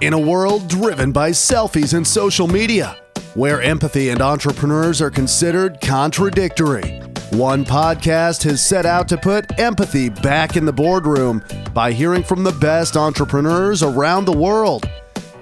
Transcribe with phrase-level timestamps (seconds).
[0.00, 2.96] In a world driven by selfies and social media,
[3.34, 7.00] where empathy and entrepreneurs are considered contradictory,
[7.32, 11.44] one podcast has set out to put empathy back in the boardroom
[11.74, 14.88] by hearing from the best entrepreneurs around the world.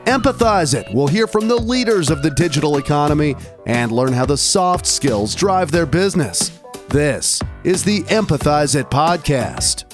[0.07, 3.36] Empathize It will hear from the leaders of the digital economy
[3.66, 6.61] and learn how the soft skills drive their business.
[6.88, 9.88] This is the Empathize It podcast.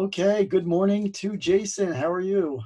[0.00, 1.92] Okay, good morning to Jason.
[1.92, 2.62] How are you?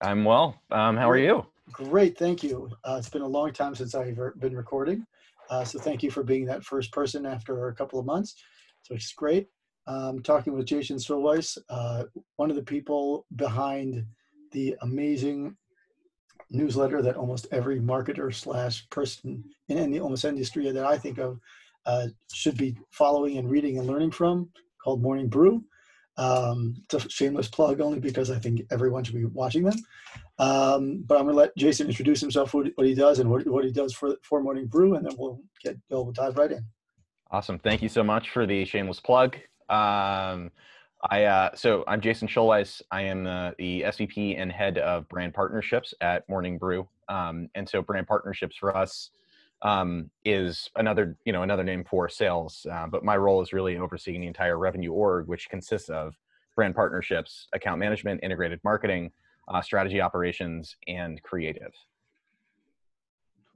[0.00, 0.58] I'm well.
[0.70, 1.44] Um, how are you?
[1.70, 2.70] Great, thank you.
[2.82, 5.04] Uh, it's been a long time since I've been recording,
[5.50, 8.36] uh, so thank you for being that first person after a couple of months.
[8.84, 9.48] So it's great.
[9.86, 12.04] Um, talking with Jason Solweiss, uh,
[12.36, 14.06] one of the people behind
[14.52, 15.58] the amazing
[16.50, 21.38] newsletter that almost every marketer slash person in any almost industry that I think of
[21.84, 24.48] uh, should be following and reading and learning from,
[24.82, 25.62] called Morning Brew.
[26.18, 29.78] Um, it's a shameless plug only because I think everyone should be watching them.
[30.38, 33.46] Um, but I'm going to let Jason introduce himself, what, what he does, and what,
[33.46, 36.64] what he does for, for Morning Brew, and then we'll get we'll dive right in.
[37.30, 37.58] Awesome.
[37.58, 39.36] Thank you so much for the shameless plug.
[39.68, 40.50] Um,
[41.10, 42.82] I uh, so I'm Jason Schulweiss.
[42.90, 46.88] I am the, the SVP and head of brand partnerships at Morning Brew.
[47.08, 49.10] Um, and so brand partnerships for us
[49.62, 52.66] um, is another you know another name for sales.
[52.70, 56.14] Uh, but my role is really overseeing the entire revenue org, which consists of
[56.56, 59.10] brand partnerships, account management, integrated marketing,
[59.48, 61.72] uh, strategy operations, and creative.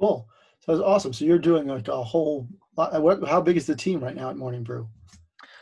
[0.01, 0.29] Cool.
[0.61, 1.13] So that's awesome.
[1.13, 2.49] So you're doing like a whole.
[2.75, 4.89] What, how big is the team right now at Morning Brew?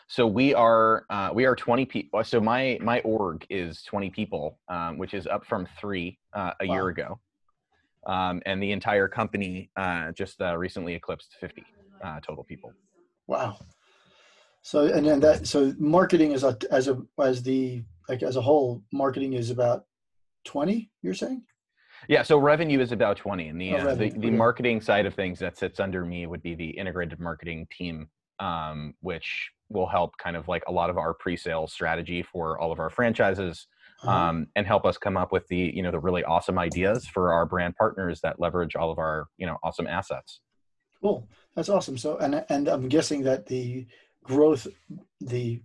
[0.06, 2.22] So we are uh, we are 20 people.
[2.24, 6.66] So my my org is 20 people, um, which is up from three uh, a
[6.66, 6.74] wow.
[6.74, 7.20] year ago,
[8.06, 11.64] um, and the entire company uh, just uh, recently eclipsed 50
[12.02, 12.72] uh, total people.
[13.26, 13.58] Wow.
[14.62, 18.42] So and then that so marketing is a, as a as the like as a
[18.42, 19.84] whole marketing is about
[20.44, 20.90] 20.
[21.02, 21.42] You're saying?
[22.08, 25.14] Yeah, so revenue is about 20, and the oh, uh, the, the marketing side of
[25.14, 28.08] things that sits under me would be the integrated marketing team,
[28.38, 32.72] um, which will help kind of like a lot of our pre-sale strategy for all
[32.72, 33.66] of our franchises.
[34.02, 37.32] Um, and help us come up with the you know the really awesome ideas for
[37.32, 40.40] our brand partners that leverage all of our you know awesome assets.
[41.00, 41.28] Cool.
[41.54, 41.98] That's awesome.
[41.98, 43.86] So and and i'm guessing that the
[44.24, 44.66] growth
[45.20, 45.62] the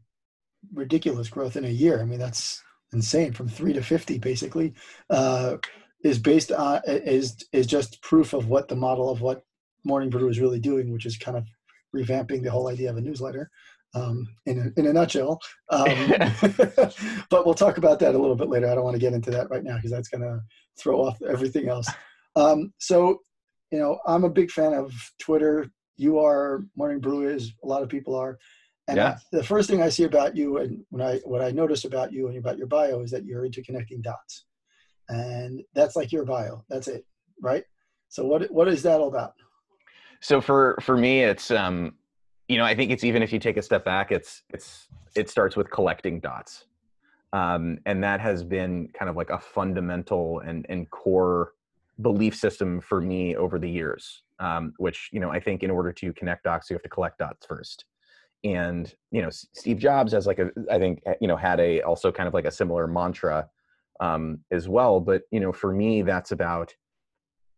[0.73, 2.63] ridiculous growth in a year i mean that's
[2.93, 4.73] insane from 3 to 50 basically
[5.09, 5.57] uh,
[6.03, 9.43] is based on is is just proof of what the model of what
[9.83, 11.45] morning brew is really doing which is kind of
[11.95, 13.49] revamping the whole idea of a newsletter
[13.95, 15.39] um, in, a, in a nutshell.
[15.69, 15.87] Um,
[17.29, 18.69] but we'll talk about that a little bit later.
[18.69, 20.41] I don't want to get into that right now because that's going to
[20.77, 21.87] throw off everything else.
[22.35, 23.19] Um, so,
[23.71, 25.71] you know, I'm a big fan of Twitter.
[25.97, 28.37] You are, Morning Brew is, a lot of people are.
[28.87, 29.17] And yeah.
[29.31, 32.27] the first thing I see about you and when I what I notice about you
[32.27, 34.45] and about your bio is that you're into connecting dots.
[35.09, 36.63] And that's like your bio.
[36.69, 37.03] That's it,
[37.41, 37.63] right?
[38.09, 39.33] So what what is that all about?
[40.19, 41.95] So for for me it's um
[42.47, 45.29] you know, I think it's even if you take a step back, it's it's it
[45.29, 46.65] starts with collecting dots,
[47.33, 51.53] um, and that has been kind of like a fundamental and and core
[52.01, 54.21] belief system for me over the years.
[54.39, 57.19] Um, which you know, I think in order to connect dots, you have to collect
[57.19, 57.85] dots first.
[58.43, 61.81] And you know, Steve Jobs has like a I think eh, you know had a
[61.81, 63.49] also kind of like a similar mantra
[63.99, 64.99] um, as well.
[64.99, 66.75] But you know, for me, that's about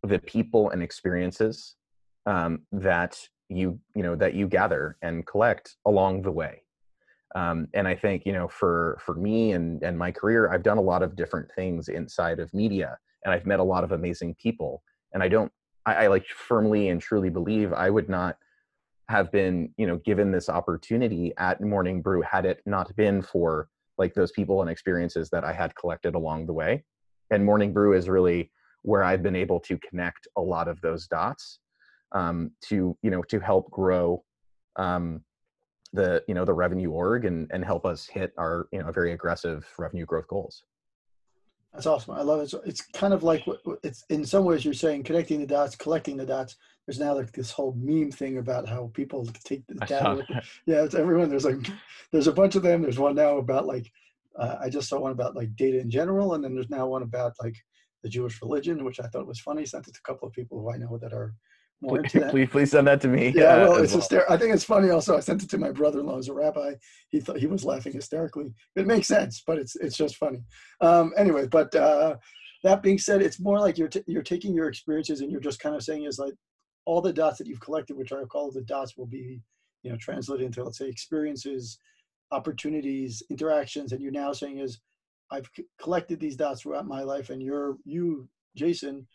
[0.04, 1.76] the people and experiences
[2.26, 6.62] um, that you you know that you gather and collect along the way.
[7.36, 10.78] Um, and i think you know for for me and and my career i've done
[10.78, 14.34] a lot of different things inside of media and i've met a lot of amazing
[14.36, 14.82] people
[15.14, 15.52] and i don't
[15.86, 18.38] i, I like firmly and truly believe i would not
[19.10, 23.68] have been you know given this opportunity at morning brew had it not been for
[23.98, 26.84] like those people and experiences that i had collected along the way.
[27.30, 28.52] And morning brew is really
[28.84, 31.60] where i've been able to connect a lot of those dots
[32.14, 34.24] um, to you know to help grow
[34.76, 35.22] um,
[35.94, 39.14] the you know the revenue org and and help us hit our you know very
[39.14, 40.64] aggressive revenue growth goals.
[41.74, 42.16] That's awesome.
[42.16, 42.50] I love it.
[42.50, 43.46] So it's kind of like
[43.84, 46.56] it's in some ways you're saying connecting the dots, collecting the dots.
[46.86, 50.26] There's now like this whole meme thing about how people take the data.
[50.66, 51.30] Yeah, it's everyone.
[51.30, 51.68] There's like
[52.12, 52.82] there's a bunch of them.
[52.82, 53.92] There's one now about like
[54.40, 57.04] uh, I just saw one about like data in general, and then there's now one
[57.04, 57.56] about like
[58.04, 59.66] the Jewish religion, which I thought was funny.
[59.66, 61.34] Sent it to a couple of people who I know that are
[61.82, 63.34] more please, please, please send that to me.
[63.36, 64.02] Yeah, uh, well, it's well.
[64.02, 64.90] Hyster- I think it's funny.
[64.90, 66.74] Also, I sent it to my brother-in-law as a rabbi.
[67.10, 68.54] He thought he was laughing hysterically.
[68.76, 70.44] It makes sense, but it's it's just funny.
[70.82, 72.16] Um, anyway, but uh,
[72.64, 75.60] that being said, it's more like you're t- you're taking your experiences and you're just
[75.60, 76.34] kind of saying is like
[76.86, 79.42] all the dots that you've collected, which I call the dots, will be
[79.84, 81.80] you know translated into let's say experiences
[82.32, 84.80] opportunities interactions and you're now saying is
[85.32, 89.08] i've c- collected these dots throughout my life and you're you jason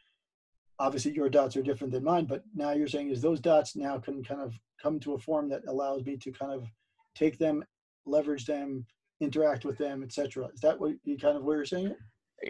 [0.78, 3.98] obviously your dots are different than mine but now you're saying is those dots now
[3.98, 6.66] can kind of come to a form that allows me to kind of
[7.14, 7.64] take them
[8.06, 8.84] leverage them
[9.20, 11.96] interact with them etc is that what you kind of where you're saying it?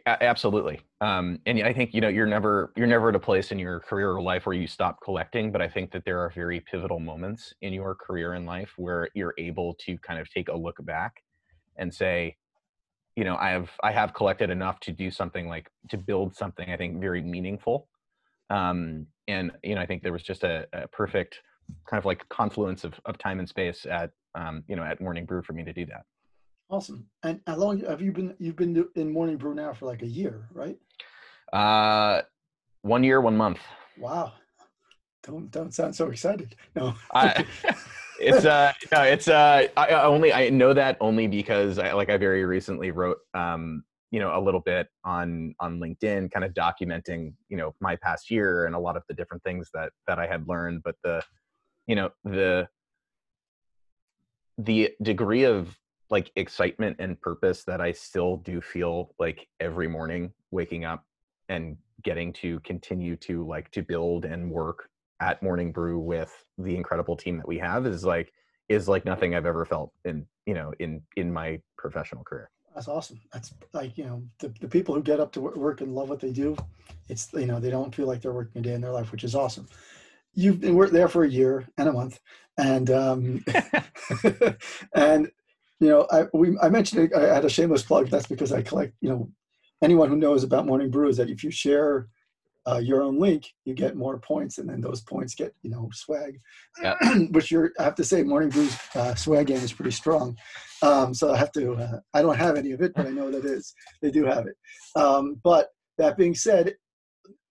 [0.06, 0.80] Absolutely.
[1.02, 3.80] Um, and i think you know you're never you're never at a place in your
[3.80, 6.98] career or life where you stop collecting but i think that there are very pivotal
[6.98, 10.76] moments in your career and life where you're able to kind of take a look
[10.86, 11.12] back
[11.76, 12.34] and say
[13.16, 16.70] you know i have i have collected enough to do something like to build something
[16.70, 17.88] i think very meaningful
[18.52, 21.40] um, and you know i think there was just a, a perfect
[21.88, 25.24] kind of like confluence of, of time and space at um, you know at morning
[25.24, 26.02] brew for me to do that.
[26.70, 27.06] Awesome.
[27.22, 30.06] And how long have you been you've been in morning brew now for like a
[30.06, 30.78] year right?
[31.52, 32.22] Uh,
[32.82, 33.60] one year one month.
[33.98, 34.32] Wow.
[35.22, 36.56] Don't don't sound so excited.
[36.74, 36.94] No.
[37.14, 37.44] I,
[38.20, 42.08] it's uh no it's uh I, I only i know that only because i like
[42.08, 43.82] i very recently wrote um
[44.12, 48.30] you know a little bit on on linkedin kind of documenting you know my past
[48.30, 51.20] year and a lot of the different things that that i had learned but the
[51.86, 52.68] you know the
[54.58, 55.76] the degree of
[56.10, 61.04] like excitement and purpose that i still do feel like every morning waking up
[61.48, 64.88] and getting to continue to like to build and work
[65.20, 68.30] at morning brew with the incredible team that we have is like
[68.68, 72.88] is like nothing i've ever felt in you know in in my professional career That's
[72.88, 73.20] awesome.
[73.32, 76.20] That's like you know the, the people who get up to work and love what
[76.20, 76.56] they do.
[77.08, 79.24] It's you know they don't feel like they're working a day in their life, which
[79.24, 79.68] is awesome.
[80.34, 82.18] You've been worked there for a year and a month,
[82.56, 83.44] and um,
[84.94, 85.30] and
[85.80, 88.08] you know I we I mentioned I had a shameless plug.
[88.08, 89.30] That's because I collect you know
[89.82, 92.08] anyone who knows about Morning Brew is that if you share
[92.68, 95.88] uh, your own link, you get more points, and then those points get you know
[95.92, 96.38] swag,
[96.80, 96.94] Yeah.
[97.30, 100.36] which you're I have to say Morning Brew's uh, swag game is pretty strong.
[100.82, 101.74] Um, so I have to.
[101.74, 104.46] Uh, I don't have any of it, but I know that is they do have
[104.46, 104.56] it.
[104.96, 105.68] Um, but
[105.98, 106.74] that being said,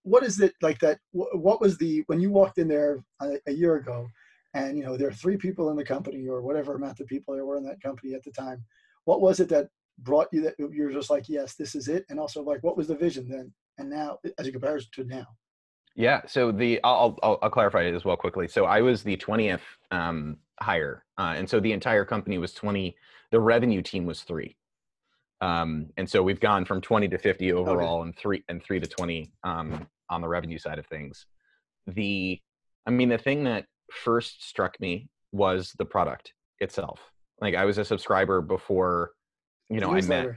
[0.03, 0.97] what is it like that?
[1.11, 4.07] wh- What was the when you walked in there a, a year ago,
[4.53, 7.33] and you know there are three people in the company or whatever amount of people
[7.33, 8.63] there were in that company at the time.
[9.05, 9.67] What was it that
[9.99, 12.87] brought you that you're just like yes this is it and also like what was
[12.87, 15.27] the vision then and now as a comparison to now
[15.95, 16.21] Yeah.
[16.27, 18.47] So the I'll I'll, I'll clarify it as well quickly.
[18.47, 22.95] So I was the twentieth um, hire, uh, and so the entire company was twenty.
[23.31, 24.55] The revenue team was three,
[25.41, 28.87] um, and so we've gone from twenty to fifty overall, and three and three to
[28.87, 31.25] twenty um, on the revenue side of things.
[31.87, 32.39] The,
[32.85, 36.99] I mean, the thing that first struck me was the product itself.
[37.39, 39.11] Like I was a subscriber before,
[39.69, 40.35] you know, I met.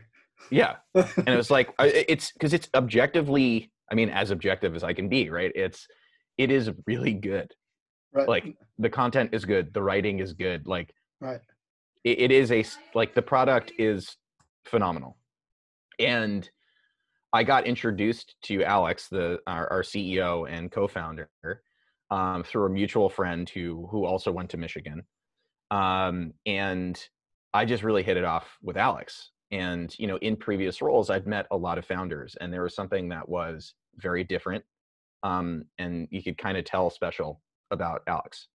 [0.50, 4.92] Yeah, and it was like it's because it's objectively i mean as objective as i
[4.92, 5.52] can be right?
[5.54, 5.86] It's
[6.38, 7.52] it is really good.
[8.12, 8.28] Right.
[8.28, 9.72] Like the content is good.
[9.72, 10.66] The writing is good.
[10.66, 11.40] Like right.
[12.04, 12.64] it, it is a
[12.94, 14.16] like the product is
[14.64, 15.16] phenomenal.
[15.98, 16.48] And
[17.34, 21.28] i got introduced to alex the our, our ceo and co-founder
[22.10, 25.02] um, through a mutual friend who who also went to michigan.
[25.70, 26.98] Um, and
[27.52, 31.26] i just really hit it off with alex and you know in previous roles i'd
[31.26, 34.64] met a lot of founders and there was something that was very different
[35.22, 37.40] um, and you could kind of tell special
[37.70, 38.48] about alex.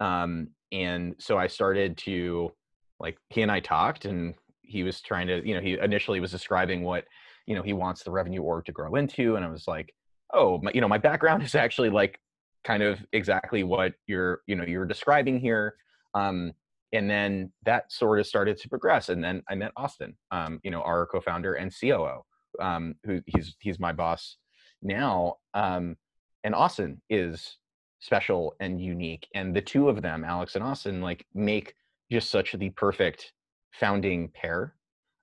[0.00, 2.50] Um, and so i started to
[2.98, 6.32] like he and i talked and he was trying to you know he initially was
[6.32, 7.04] describing what
[7.46, 9.94] you know he wants the revenue org to grow into and i was like
[10.32, 12.18] oh my, you know my background is actually like
[12.66, 15.76] kind of exactly what you're you know you're describing here.
[16.14, 16.52] Um,
[16.92, 20.70] and then that sort of started to progress and then i met austin um, you
[20.70, 22.22] know our co-founder and coo
[22.60, 24.36] um, who he's he's my boss
[24.82, 25.96] now um,
[26.44, 27.58] and austin is
[28.00, 31.74] special and unique and the two of them alex and austin like make
[32.10, 33.32] just such the perfect
[33.72, 34.74] founding pair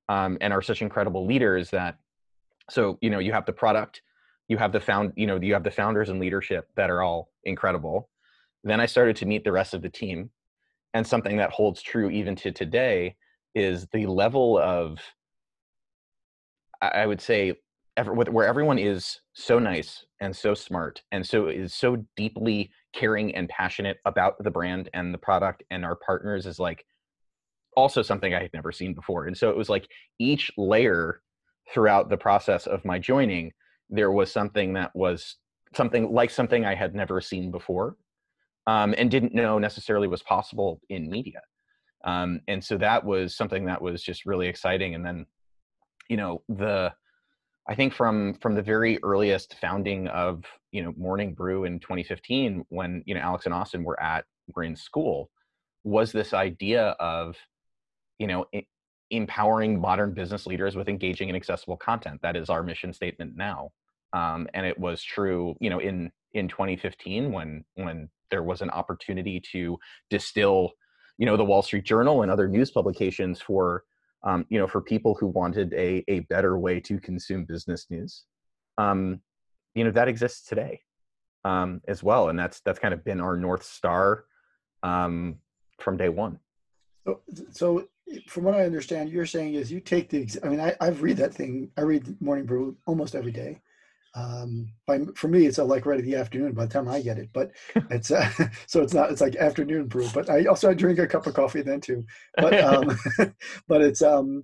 [0.09, 1.97] um, and are such incredible leaders that
[2.69, 4.01] so you know you have the product
[4.47, 7.29] you have the found you know you have the founders and leadership that are all
[7.43, 8.09] incredible.
[8.63, 10.29] Then i started to meet the rest of the team
[10.93, 13.15] and something that holds true even to today
[13.55, 14.99] is the level of
[16.81, 17.53] i would say
[18.05, 23.49] where everyone is so nice and so smart and so is so deeply caring and
[23.49, 26.85] passionate about the brand and the product and our partners is like
[27.75, 29.25] also something i had never seen before.
[29.25, 29.87] And so it was like
[30.19, 31.21] each layer
[31.71, 33.51] throughout the process of my joining
[33.89, 35.37] there was something that was
[35.75, 37.95] something like something i had never seen before
[38.67, 41.41] um, and didn't know necessarily was possible in media.
[42.05, 44.95] Um, and so that was something that was just really exciting.
[44.95, 45.25] And then
[46.09, 46.91] you know the
[47.69, 50.43] i think from from the very earliest founding of
[50.73, 54.63] you know morning brew in 2015 when you know alex and austin were at were
[54.63, 55.29] in school
[55.85, 57.37] was this idea of
[58.19, 58.45] you know
[59.13, 62.19] empowering modern business leaders with engaging and accessible content.
[62.21, 63.69] That is our mission statement now.
[64.11, 68.69] Um, and it was true you know in in 2015 when when there was an
[68.71, 69.77] opportunity to
[70.09, 70.71] distill
[71.17, 73.83] you know the wall street journal and other news publications for
[74.23, 78.23] um, you know for people who wanted a, a better way to consume business news
[78.77, 79.19] um,
[79.75, 80.79] you know that exists today
[81.45, 84.25] um, as well and that's that's kind of been our north star
[84.83, 85.35] um,
[85.79, 86.39] from day one
[87.05, 87.21] So,
[87.51, 87.87] so
[88.27, 90.27] from what I understand, you're saying is you take the.
[90.43, 91.69] I mean, I, I've read that thing.
[91.77, 93.61] I read Morning Brew almost every day.
[94.15, 97.01] Um, by, for me, it's uh, like right at the afternoon by the time I
[97.01, 97.29] get it.
[97.33, 97.51] But
[97.89, 98.29] it's uh,
[98.67, 99.11] so it's not.
[99.11, 100.09] It's like afternoon brew.
[100.13, 102.03] But I also I drink a cup of coffee then too.
[102.37, 102.97] But um,
[103.67, 104.43] but it's um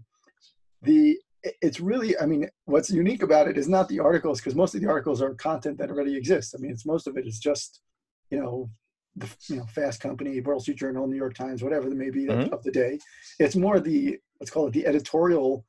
[0.82, 1.18] the
[1.62, 4.82] it's really i mean what's unique about it is not the articles because most of
[4.82, 7.80] the articles are content that already exists i mean it's most of it is just
[8.30, 8.70] you know
[9.16, 12.26] the you know fast company wall street journal new york times whatever it may be
[12.26, 12.52] Mhm.
[12.52, 13.00] of the day
[13.40, 15.66] it's more the let's call it the editorial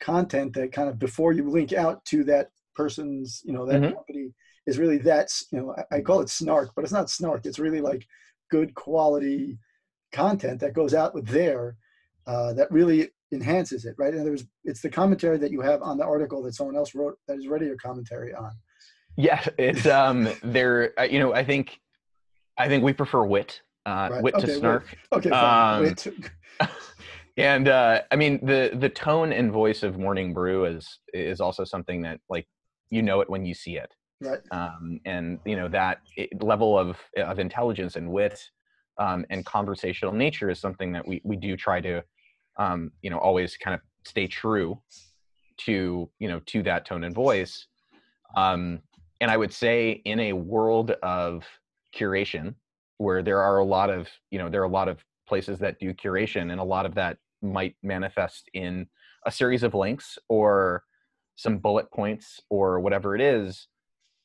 [0.00, 3.92] content that kind of before you link out to that person's you know that Mhm.
[3.94, 4.32] company
[4.66, 7.58] is really that's you know I, I call it snark but it's not snark it's
[7.58, 8.06] really like
[8.50, 9.58] good quality
[10.12, 11.76] content that goes out with there
[12.26, 14.12] uh, that really enhances it, right?
[14.12, 16.94] In other words, it's the commentary that you have on the article that someone else
[16.94, 18.50] wrote that is already a commentary on.
[19.16, 21.80] yeah it's um there uh, you know i think
[22.58, 24.58] i think we prefer wit uh Right, wit okay, to wit.
[24.58, 25.78] snark Okay, fine.
[25.78, 26.06] Um, Wait,
[27.36, 31.64] and uh i mean the the tone and voice of morning brew is is also
[31.64, 32.46] something that like
[32.90, 33.94] you know it when you see it.
[34.22, 38.38] Right, um and you know that i level of of intelligence and wit
[38.98, 42.02] um and conversational nature is something that we we do try to
[42.58, 44.78] um you know always kind of stay true
[45.58, 47.66] to you know to that tone and voice.
[48.36, 48.80] Um
[49.22, 51.44] and i would say in a world of
[51.94, 52.54] curation
[52.98, 55.78] where there are a lot of you know there are a lot of places that
[55.78, 58.86] do curation and a lot of that might manifest in
[59.26, 60.84] a series of links or
[61.40, 63.68] some bullet points or whatever it is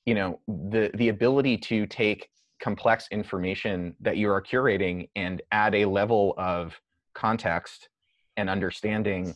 [0.06, 2.30] you know the the ability to take
[2.62, 6.80] complex information that you are curating and add a level of
[7.14, 7.90] context
[8.38, 9.34] and understanding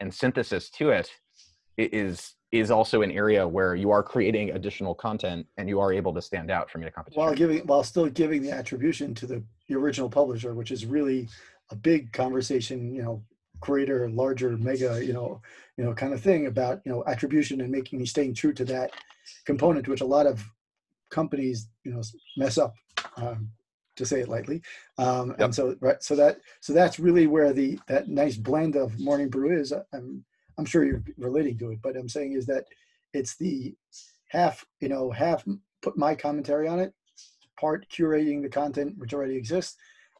[0.00, 1.10] and synthesis to it
[1.76, 6.14] is is also an area where you are creating additional content and you are able
[6.14, 7.20] to stand out from your competition.
[7.20, 11.28] While giving while still giving the attribution to the, the original publisher, which is really
[11.70, 13.22] a big conversation, you know,
[13.60, 15.40] greater, larger, mega, you know,
[15.76, 18.64] you know, kind of thing about you know attribution and making me staying true to
[18.64, 18.90] that
[19.44, 20.44] component, which a lot of
[21.10, 22.02] companies you know
[22.36, 22.74] mess up,
[23.16, 23.50] um,
[23.96, 24.62] to say it lightly.
[24.98, 25.40] Um, Yep.
[25.40, 29.28] And so right, so that so that's really where the that nice blend of morning
[29.28, 29.72] brew is.
[29.92, 30.24] I'm
[30.58, 32.64] I'm sure you're relating to it, but I'm saying is that
[33.12, 33.74] it's the
[34.28, 35.44] half you know half
[35.82, 36.92] put my commentary on it,
[37.58, 39.76] part curating the content which already exists,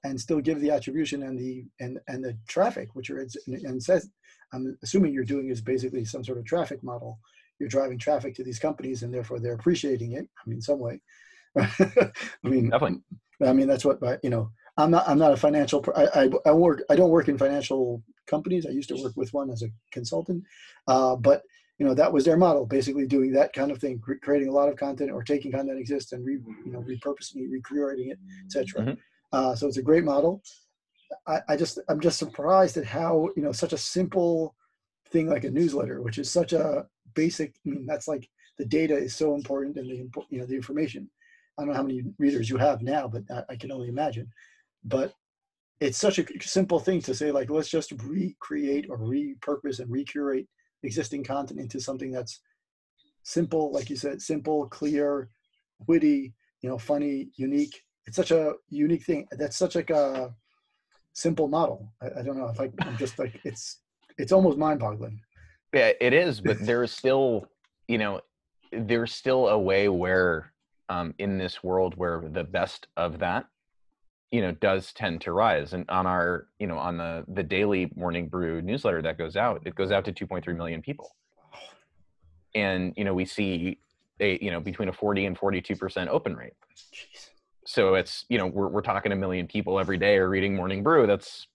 [0.07, 4.09] and still give the attribution and the and and the traffic which are and says
[4.53, 7.19] I'm assuming you're doing is basically some sort of traffic model.
[7.59, 10.29] You're driving traffic to these companies, and therefore they're appreciating it.
[10.39, 11.01] I mean, some way.
[11.59, 13.01] I mean, Definitely.
[13.45, 14.51] I mean, that's what you know.
[14.79, 15.09] I'm not.
[15.09, 15.85] I'm not a financial.
[15.97, 16.83] I, I, I work.
[16.91, 18.67] I don't work in financial companies.
[18.67, 20.45] I used to work with one as a consultant,
[20.87, 21.43] uh, but
[21.79, 24.69] you know that was their model, basically doing that kind of thing, creating a lot
[24.69, 28.19] of content or taking content that exists and re, you know repurposing it, recreating it,
[28.45, 28.83] etc.
[28.83, 28.99] Mhm.
[29.33, 30.43] Uh, so it's a great model.
[31.27, 34.55] I, I just I'm just surprised at how you know such a simple
[35.11, 37.55] thing like a newsletter, which is such a basic.
[37.67, 38.29] I mean, that's like
[38.59, 41.11] the data is so important and the you know the information.
[41.59, 44.31] I don't know how many readers you have now, but I, I can only imagine.
[44.85, 45.15] But
[45.81, 50.47] it's such a simple thing to say, like, let's just recreate or repurpose and recurate
[50.83, 52.41] existing content into something that's
[53.25, 55.29] simple, like you said, simple, clear,
[55.87, 57.83] witty, you know, funny, unique.
[58.07, 59.27] It's such a unique thing.
[59.33, 60.33] That's such like a
[61.13, 61.93] simple model.
[62.01, 63.81] I, I don't know if I, I'm just like it's
[64.19, 65.21] it's almost mind-boggling.
[65.75, 67.47] Yeah, it is, but there is still,
[67.89, 68.21] you know,
[68.73, 70.53] there's still a way where,
[70.89, 73.47] um, in this world where the best of that,
[74.31, 75.73] you know, does tend to rise.
[75.73, 79.63] And on our, you know, on the the daily morning brew newsletter that goes out,
[79.67, 81.11] it goes out to 2.3 million people,
[82.55, 83.79] and you know, we see
[84.21, 86.55] a, you know, between a 40 and 42 percent open rate.
[86.95, 87.31] Jeez.
[87.67, 90.83] So it's, you know, we're we're talking a million people every day are reading morning
[90.83, 91.07] brew.
[91.07, 91.47] That's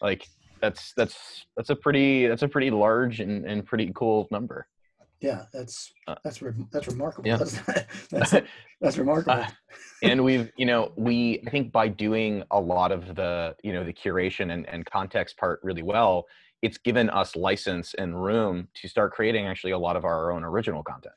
[0.00, 0.28] like
[0.60, 4.66] that's that's that's a pretty that's a pretty large and, and pretty cool number.
[5.20, 7.28] Yeah, that's Uh, that's re- that's remarkable.
[7.28, 7.36] yeah.
[7.38, 7.60] That's,
[8.10, 8.34] that's
[8.80, 9.32] that's remarkable.
[9.32, 9.48] Uh,
[10.02, 13.82] and we've you know we i think by doing a lot of the you know
[13.84, 16.24] the curation and, and context part really well
[16.62, 20.44] it's given us license and room to start creating actually a lot of our own
[20.44, 21.14] original content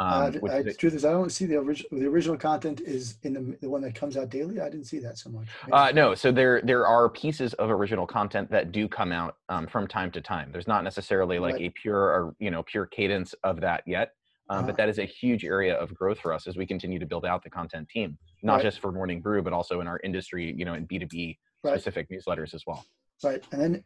[0.00, 1.88] Um, which I, a- truth is, I don't see the original.
[2.00, 4.60] The original content is in the the one that comes out daily.
[4.60, 5.46] I didn't see that so much.
[5.72, 9.68] Uh, no, so there there are pieces of original content that do come out um,
[9.68, 10.50] from time to time.
[10.50, 11.66] There's not necessarily like Right.
[11.66, 14.14] a pure or you know pure cadence of that yet,
[14.50, 14.66] um, Uh-huh.
[14.66, 17.24] but that is a huge area of growth for us as we continue to build
[17.24, 18.62] out the content team, not Right.
[18.64, 21.38] just for Morning Brew, but also in our industry, you know, in B two B
[21.64, 22.84] specific newsletters as well.
[23.22, 23.44] Right.
[23.52, 23.84] And then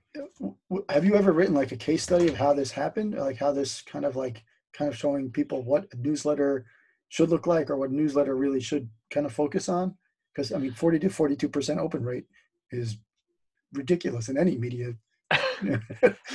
[0.72, 3.14] uh, have you ever written like a case study of how this happened?
[3.14, 4.42] Like how this kind of like
[4.76, 6.66] kind of showing people what a newsletter
[7.08, 9.94] should look like or what a newsletter really should kind of focus on?
[10.34, 12.26] Because I mean, 40 to 42% open rate
[12.70, 12.96] is
[13.72, 14.94] ridiculous in any media.
[15.62, 15.74] in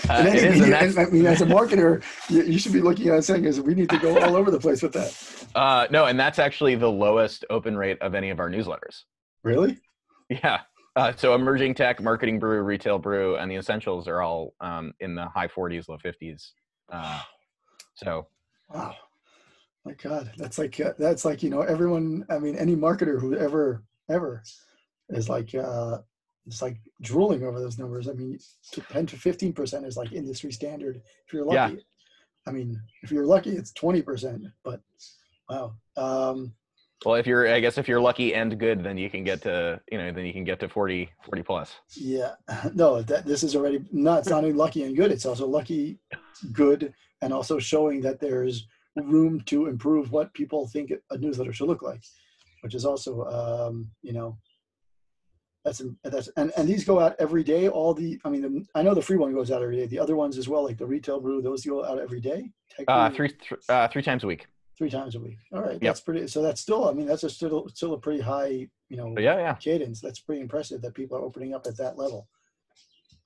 [0.09, 0.69] Uh, any it is, and media.
[0.69, 3.73] that's- I mean, as a marketer, you, you should be looking at saying is we
[3.73, 5.13] need to go all over the place with that.
[5.55, 9.03] Uh, no, and that's actually the lowest open rate of any of our newsletters.
[9.43, 9.77] Really?
[10.27, 10.61] Yeah.
[10.95, 15.13] Uh, so emerging tech, marketing brew, retail brew, and the essentials are all um, in
[15.13, 16.53] the high 40s, low 50s.
[16.91, 17.21] Uh,
[17.95, 18.27] so
[18.73, 18.95] Wow.
[19.85, 22.25] My God, that's like uh, that's like you know everyone.
[22.29, 24.41] I mean, any marketer who ever ever
[25.09, 25.97] is like uh,
[26.47, 28.07] it's like drooling over those numbers.
[28.07, 28.39] I mean,
[28.71, 31.01] to ten to fifteen percent is like industry standard.
[31.27, 31.65] If you're Yeah.
[31.65, 31.85] lucky,
[32.47, 34.45] I mean, if you're lucky, it's twenty percent.
[34.63, 34.79] But
[35.49, 36.53] wow, um,
[37.05, 39.81] Well, if you're, I guess, if you're lucky and good, then you can get to,
[39.91, 41.75] you know, then you can get to 40, 40 plus.
[41.97, 42.35] yeah,
[42.73, 44.19] no, that this is already not.
[44.19, 45.11] It's not only lucky and good.
[45.11, 45.99] It's also lucky,
[46.53, 51.67] good, and also showing that there's room to improve what people think a newsletter should
[51.67, 52.03] look like,
[52.61, 54.37] which is also, um, you know,
[55.65, 57.69] that's that's and and these go out every day.
[57.69, 59.85] All the, I mean, the, I know the free one goes out every day.
[59.85, 62.51] The other ones as well, like the retail brew, those go out every day.
[62.69, 64.45] Tech Uh, three, th- uh, three times a week.
[64.77, 65.37] three times a week.
[65.53, 65.81] All right, Yep.
[65.81, 66.27] that's pretty.
[66.27, 69.37] So that's still, I mean, that's a still still a pretty high, you know, yeah,
[69.37, 69.53] yeah.
[69.55, 70.01] cadence.
[70.01, 72.27] That's pretty impressive that people are opening up at that level.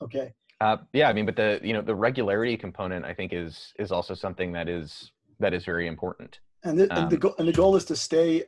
[0.04, 0.32] Okay.
[0.60, 3.92] Uh, yeah, I mean, but the you know the regularity component, I think, is is
[3.92, 6.40] also something that is that is very important.
[6.64, 8.44] And the, and the Um, goal and the goal is to stay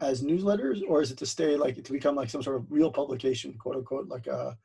[0.00, 2.90] as newsletters, or is it to stay like to become like some sort of real
[2.90, 4.56] publication, quote unquote, like a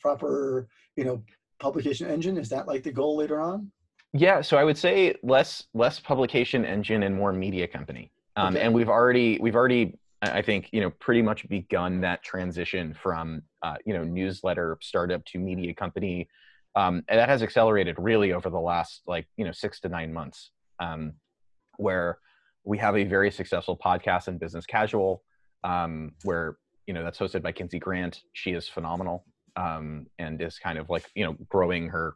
[0.00, 1.22] proper you know
[1.60, 2.36] publication engine?
[2.36, 3.70] Is that like the goal later on?
[4.12, 8.10] Yeah, so I would say less less publication engine and more media company.
[8.34, 8.64] Um, Okay.
[8.64, 13.42] And we've already we've already I think you know pretty much begun that transition from
[13.62, 16.28] uh, you know newsletter startup to media company,
[16.76, 20.12] um, and that has accelerated really over the last like you know six to nine
[20.12, 21.14] months, um,
[21.76, 22.18] where
[22.64, 25.24] we have a very successful podcast in business casual,
[25.64, 26.56] um, where
[26.86, 28.22] you know that's hosted by Kinsey Grant.
[28.32, 32.14] She is phenomenal um, and is kind of like you know growing her.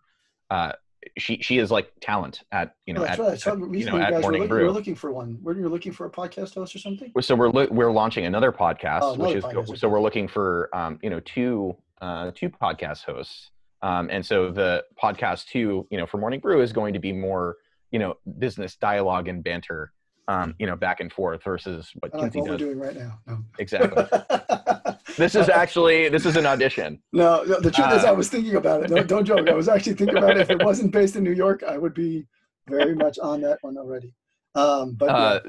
[0.48, 0.72] Uh,
[1.18, 3.62] she she is like talent at you know Oh, that's at, right.
[3.64, 4.64] At, you know at guys were, Morning Brew.
[4.64, 5.38] were looking for one.
[5.42, 7.12] Were you looking for a podcast host or something?
[7.20, 10.28] so we're lo- we're launching another podcast, Oh, another which is podcast, so we're looking
[10.28, 13.50] for um, you know two uh, two podcast hosts,
[13.82, 17.12] um, and so the podcast two you know for Morning Brew is going to be
[17.12, 17.56] more
[17.90, 19.92] you know business dialogue and banter,
[20.28, 22.96] um, you know back and forth versus what like Kinsey what we're does doing right
[22.96, 23.18] now.
[23.26, 23.38] No.
[23.58, 24.04] exactly.
[25.16, 27.00] this is actually this is an audition.
[27.12, 28.90] No, no, the truth is, Uh, I was thinking about it.
[28.90, 29.48] No, don't joke.
[29.48, 30.38] I was actually thinking about it.
[30.38, 32.26] If it wasn't based in New York, I would be
[32.68, 34.12] very much on that one already.
[34.56, 35.14] Um, but yeah.
[35.14, 35.40] uh,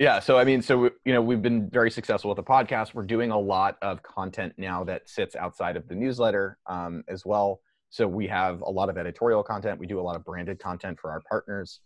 [0.00, 3.04] yeah so i mean so you know we've been very successful with the podcast we're
[3.04, 7.60] doing a lot of content now that sits outside of the newsletter um, as well
[7.90, 10.98] so we have a lot of editorial content we do a lot of branded content
[11.00, 11.78] for our partners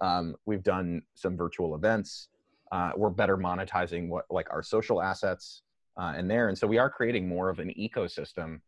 [0.00, 2.28] um, we've done some virtual events
[2.72, 5.62] uh, we're better monetizing what like our social assets
[6.00, 8.60] uh, in there and so we are creating more of an ecosystem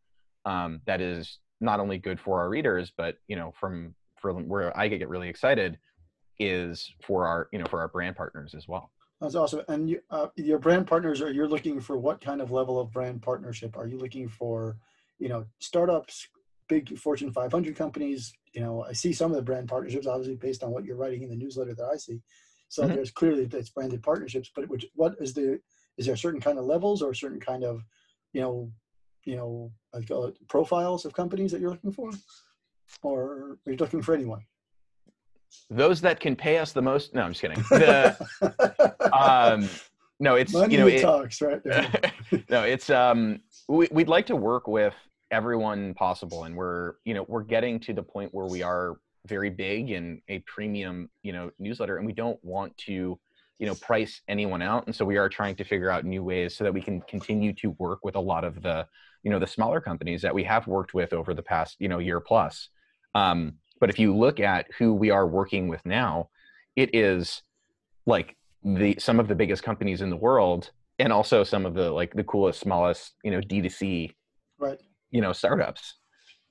[0.47, 4.77] um, that is not only good for our readers but you know from from where
[4.79, 5.79] i get really excited
[6.39, 8.91] is for our you know for our brand partners as well
[9.21, 9.61] That's awesome.
[9.69, 12.91] And you, uh, your brand partners, are you're looking for what kind of level of
[12.91, 13.77] brand partnership?
[13.77, 14.79] Are you looking for,
[15.19, 16.27] you know, startups,
[16.71, 18.33] big Fortune 500 companies?
[18.55, 21.23] You know, I see some of the brand partnerships, obviously based on what you're writing
[21.23, 22.23] in the newsletter that I see.
[22.69, 22.95] So Mhm.
[22.95, 24.51] there's clearly that's branded partnerships.
[24.55, 25.61] But which what is the
[25.99, 27.83] is there certain kind of levels or certain kind of,
[28.33, 28.73] you know,
[29.25, 32.11] you know, like uh, profiles of companies that you're looking for,
[33.03, 34.43] or are you looking for anyone?
[35.73, 38.17] those that can pay us the most no i'm just kidding the,
[39.13, 39.71] um
[40.19, 41.61] no it's Money you know it, talks, right?
[42.51, 44.95] no it's um we, we'd like to work with
[45.31, 49.51] everyone possible and we're you know we're getting to the point where we are very
[49.51, 53.19] big in a premium you know newsletter and we don't want to
[53.59, 56.57] you know price anyone out and so we are trying to figure out new ways
[56.57, 58.87] so that we can continue to work with a lot of the
[59.23, 61.99] you know the smaller companies that we have worked with over the past you know
[61.99, 62.69] year plus
[63.15, 66.29] um, but if you look at who we are working with now
[66.75, 67.43] it is
[68.07, 71.91] like the some of the biggest companies in the world and also some of the
[71.91, 74.13] like the coolest smallest you know d2c
[74.59, 74.81] right.
[75.11, 75.97] You know startups.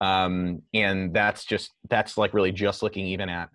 [0.02, 3.50] Um and that's just that's like really just looking even at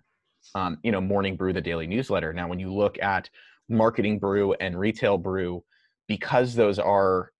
[0.53, 2.33] um, you know morning brew the daily newsletter.
[2.33, 3.29] Now when you look at
[3.69, 5.63] marketing brew and retail brew
[6.07, 7.31] because those are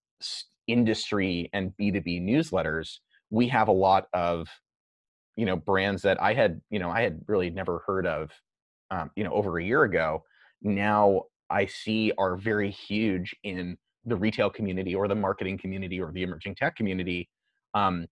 [0.67, 2.97] industry and b2b newsletters
[3.30, 4.47] we have a lot of
[5.36, 8.32] you know brands that i had you know i had really never heard of
[8.91, 10.23] um, you know over a year ago.
[10.62, 16.12] Now i see are very huge in the retail community or the marketing community or
[16.12, 17.30] the emerging tech community
[17.76, 18.08] um,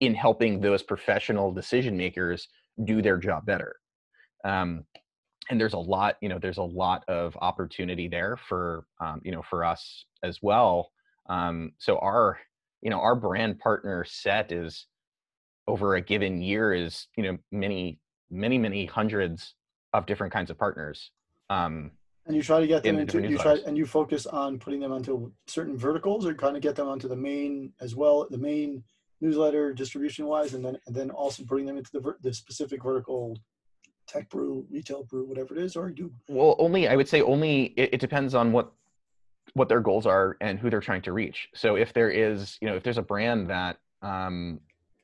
[0.00, 2.48] in helping those professional decision makers
[2.84, 3.76] do their job better.
[4.44, 4.84] Um,
[5.50, 9.32] and there's a lot you know there's a lot of opportunity there for um, you
[9.32, 10.90] know for us as well.
[11.28, 12.38] Um, so our
[12.80, 14.86] you know our brand partner set is
[15.66, 17.98] over a given year is you know many
[18.30, 19.54] many many hundreds
[19.92, 21.10] of different kinds of partners
[21.50, 21.90] um,
[22.26, 24.92] and you try to get them into you try and you focus on putting them
[24.92, 28.82] onto certain verticals or kind of get them onto the main as well the main
[29.20, 33.36] newsletter distribution wise and then and then also bring them into the, the specific vertical
[34.08, 36.10] tech brew, retail brew, whatever it is, or do?
[36.28, 38.72] Well, only I would say only it, it, depends on what
[39.54, 41.48] what their goals are and who they're trying to reach.
[41.54, 44.60] So if there is, you know, if there's a brand that um,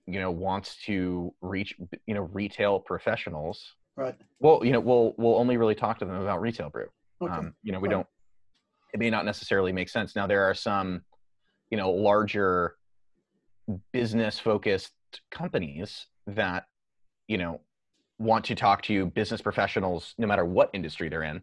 [0.06, 1.74] you know wants to reach,
[2.06, 4.16] you know, retail professionals, right?
[4.40, 6.88] Well, you know, we'll we'll only really talk to them about retail brew.
[7.22, 7.32] Okay.
[7.32, 7.96] Um, you know, we right.
[7.96, 8.06] don't.
[8.92, 10.14] It may not necessarily make sense.
[10.14, 11.02] Now there are some,
[11.70, 12.76] you know, larger
[13.92, 14.92] business focused
[15.30, 16.64] companies that
[17.28, 17.60] you know
[18.18, 21.42] want to talk to business professionals no matter what industry they're in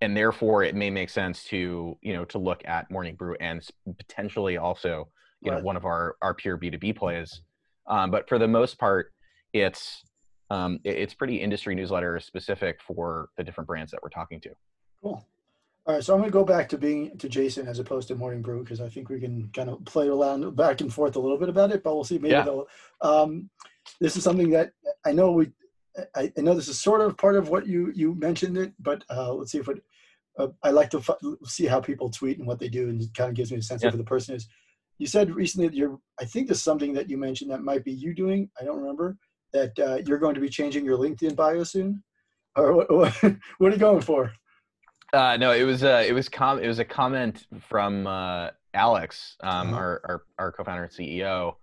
[0.00, 3.66] and therefore it may make sense to you know to look at morning brew and
[3.98, 5.08] potentially also
[5.40, 5.58] you right.
[5.58, 7.40] know one of our our pure b2b plays.
[7.86, 9.12] Um, but for the most part
[9.52, 10.02] it's
[10.50, 14.50] um, it's pretty industry newsletter specific for the different brands that we're talking to.
[15.02, 15.26] Cool
[15.86, 18.14] all right so i'm going to go back to being to jason as opposed to
[18.14, 21.20] morning brew because i think we can kind of play around back and forth a
[21.20, 22.62] little bit about it but we'll see maybe yeah.
[23.02, 23.48] um,
[24.00, 24.72] this is something that
[25.04, 25.50] i know we
[26.14, 29.04] I, I, know this is sort of part of what you you mentioned it, but
[29.10, 29.82] uh, let's see if it.
[30.36, 33.14] Uh, I like to f- see how people tweet and what they do, and it
[33.14, 33.88] kind of gives me a sense yeah.
[33.88, 34.48] of who the person is.
[34.98, 35.98] You said recently that you're.
[36.20, 38.50] I think this is something that you mentioned that might be you doing.
[38.60, 39.16] I don't remember
[39.52, 42.02] that uh, you're going to be changing your LinkedIn bio soon,
[42.56, 43.12] or what, what,
[43.58, 44.32] what are you going for?
[45.14, 49.36] Uh, no, it was uh, it was com- it was a comment from uh, Alex,
[49.40, 49.76] um, uh-huh.
[49.76, 51.54] our, our our co-founder and CEO,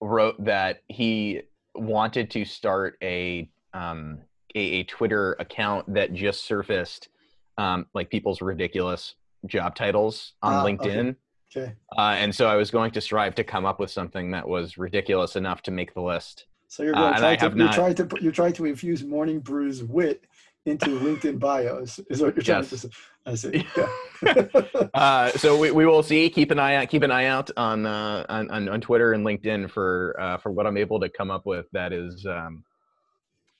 [0.00, 1.40] wrote that he
[1.74, 4.18] wanted to start a um,
[4.54, 7.08] a, a, Twitter account that just surfaced
[7.56, 9.14] um, like people's ridiculous
[9.46, 11.16] job titles on uh, LinkedIn.
[11.56, 11.62] Okay.
[11.62, 11.74] okay.
[11.96, 14.76] Uh, and so I was going to strive to come up with something that was
[14.76, 16.44] ridiculous enough to make the list.
[16.68, 19.82] So you're, uh, trying, to, you're not, trying to you're trying to infuse Morning Brew's
[19.82, 20.24] wit
[20.66, 22.70] into LinkedIn bios is what you're trying yes.
[22.70, 22.88] to say.
[23.26, 23.66] I see.
[24.24, 24.86] Yeah.
[24.94, 26.30] uh, so we, we will see.
[26.30, 26.88] Keep an eye out.
[26.88, 30.64] Keep an eye out on uh, on, on, Twitter and LinkedIn for uh, for what
[30.64, 31.66] I'm able to come up with.
[31.72, 32.62] That is um,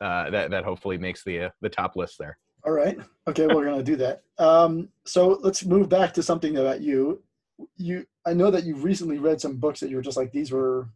[0.00, 2.38] uh, that that hopefully makes the uh, the top list there.
[2.64, 2.96] All right.
[3.26, 4.22] Okay, we're gonna do that.
[4.38, 7.20] Um, so let's move back to something about you.
[7.76, 10.52] You, I know that you've recently read some books that you were just like these
[10.52, 10.88] were.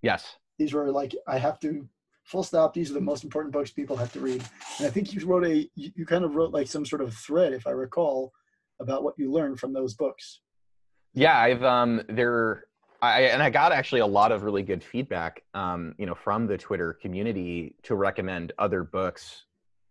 [0.00, 0.36] Yes.
[0.58, 1.86] These were like I have to
[2.32, 2.72] full stop.
[2.72, 4.42] These are the most important books people have to read.
[4.78, 7.14] And I think you wrote a you, you kind of wrote like some sort of
[7.14, 8.32] thread, if I recall,
[8.80, 10.40] about what you learned from those books.
[11.14, 12.64] Yeah, I've um there
[13.02, 16.46] I, and I got actually a lot of really good feedback, um, you know, from
[16.46, 19.44] the Twitter community to recommend other books,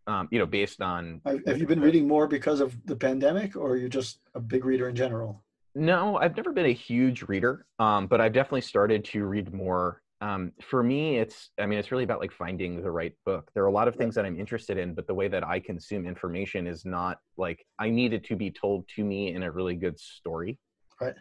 [0.08, 1.20] um, you know, based on.
[1.46, 4.64] Have you been reading more because of the pandemic, or you're you just a big
[4.64, 5.44] reader in general?
[5.76, 10.02] No, I've never been a huge reader, um, but I've definitely started to read more.
[10.22, 13.50] Um, for me, it's, I mean, it's really about like finding the right book.
[13.56, 15.60] There are a lot of things that I'm interested in, but the way that I
[15.60, 19.52] consume information is not like I need it to be told to me in a
[19.52, 20.60] really good story.
[21.00, 21.16] Right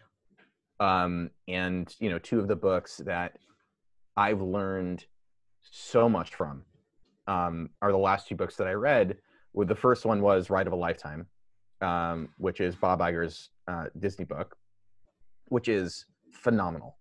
[0.81, 3.37] um, and you know two of the books that
[4.17, 5.05] i've learned
[5.71, 6.65] so much from
[7.29, 9.17] um, are the last two books that i read
[9.53, 11.27] with the first one was ride of a lifetime
[11.83, 14.57] um, which is bob Iger's uh, disney book
[15.49, 16.97] which is phenomenal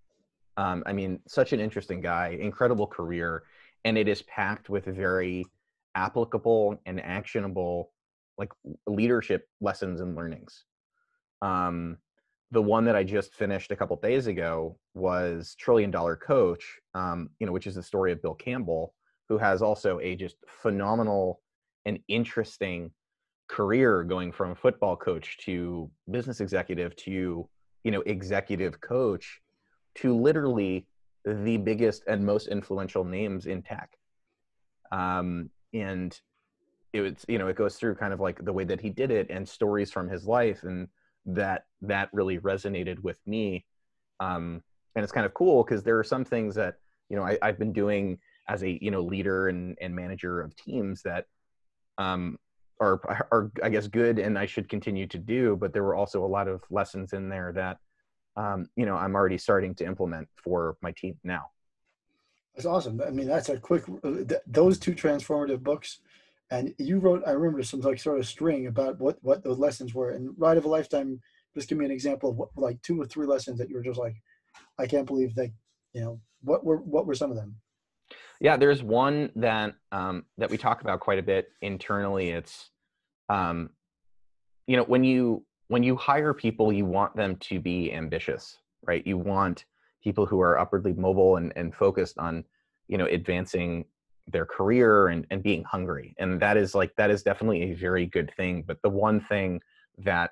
[0.60, 3.44] um, i mean such an interesting guy incredible career
[3.86, 5.46] and it is packed with very
[5.96, 7.92] applicable and actionable
[8.38, 8.52] like
[8.88, 10.64] leadership lessons and learnings.
[11.42, 11.98] Um,
[12.52, 17.30] the one that I just finished a couple days ago was Trillion Dollar Coach, um,
[17.40, 18.96] you know, which is the story of Bill Campbell,
[19.28, 21.42] who has also a just phenomenal
[21.86, 22.92] and interesting
[23.48, 27.48] career going from football coach to business executive to
[27.84, 29.42] you know executive coach
[29.96, 30.86] to literally
[31.26, 33.92] the biggest and most influential names in tech.
[34.92, 36.20] Um, and
[36.94, 39.12] it was you know it goes through kind of like the way that he did
[39.12, 40.88] it and stories from his life and
[41.26, 43.66] that that really resonated with me.
[44.20, 44.64] Um,
[44.96, 46.76] and it's kind of cool because there are some things that
[47.10, 50.56] you know I, have been doing as a you know leader and, and manager of
[50.56, 51.26] teams that
[51.98, 52.38] um,
[52.80, 53.00] are
[53.32, 56.28] are I guess good and I should continue to do, but there were also a
[56.28, 57.78] lot of lessons in there that
[58.40, 61.52] um, you know I'm already starting to implement for my team now.
[62.56, 63.02] That's awesome.
[63.06, 63.84] I mean, that's a quick.
[64.04, 66.00] Uh, those two transformative books,
[66.50, 67.22] and you wrote.
[67.28, 70.12] I remember some like sort of string about what what those lessons were.
[70.12, 71.22] And Ride of a Lifetime.
[71.56, 73.82] Just give me an example of what, like two or three lessons that you were
[73.82, 74.16] just like,
[74.78, 75.52] I can't believe that.
[75.94, 77.56] You know, what were what were some of them?
[78.40, 82.30] Yeah, there's one that um, that we talk about quite a bit internally.
[82.30, 82.70] It's
[83.28, 83.72] um,
[84.68, 89.06] you know when you when you hire people, you want them to be ambitious, right?
[89.06, 89.66] You want
[90.04, 92.44] people who are upwardly mobile and, and focused on
[92.88, 93.86] you know advancing
[94.28, 96.16] their career and, and being hungry.
[96.20, 98.64] And that is like that is definitely a very good thing.
[98.68, 99.62] But the one thing
[100.00, 100.32] that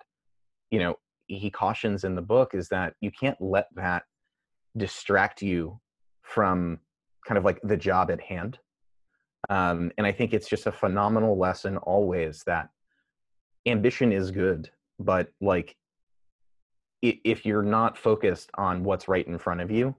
[0.71, 0.95] you know
[1.27, 4.03] he cautions in the book is that you can't let that
[4.75, 5.79] distract you
[6.23, 6.79] from
[7.25, 8.59] kind of like the job at hand.
[9.49, 12.69] Um, and i think it's just a phenomenal lesson always that
[13.67, 15.75] ambition is good but like
[17.01, 19.95] if you're not focused on what's right in front of you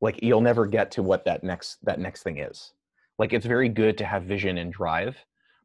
[0.00, 2.72] like you'll never get to what that next that next thing is.
[3.18, 5.16] Like it's very good to have vision and drive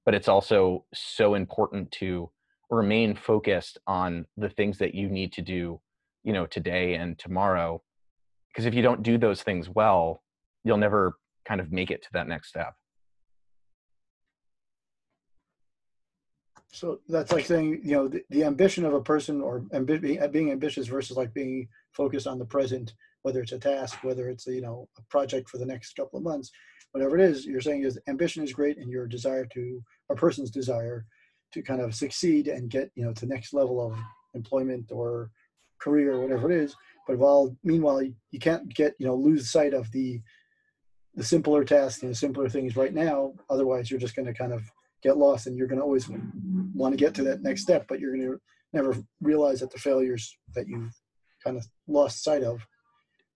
[0.06, 2.30] but it's also so important to
[2.70, 5.80] remain focused on the things that you need to do
[6.24, 7.82] you know today and tomorrow
[8.50, 10.24] because if you don't do those things well
[10.64, 12.76] you'll never kind of make it to that next step
[16.72, 20.52] So that's like saying, you know, the, the ambition of a person or ambi- being
[20.52, 24.62] ambitious versus like being focused on the present, whether it's a task, whether it's, you
[24.62, 26.52] know, a project for the next couple of months,
[26.92, 30.52] whatever it is, you're saying is ambition is great and your desire to, a person's
[30.52, 31.06] desire
[31.54, 33.98] to kind of succeed and get, you know, to next level of
[34.36, 35.32] employment or
[35.80, 36.76] career or whatever it is.
[37.08, 40.22] But while, meanwhile, you can't get, you know, lose sight of the,
[41.16, 43.34] the simpler tasks and the simpler things right now.
[43.50, 44.62] Otherwise, you're just going to kind of
[45.02, 46.10] get lost and you're going to always
[46.74, 48.40] want to get to that next step but you're going to
[48.74, 50.94] never realize that the failures that you've
[51.44, 52.66] kind of lost sight of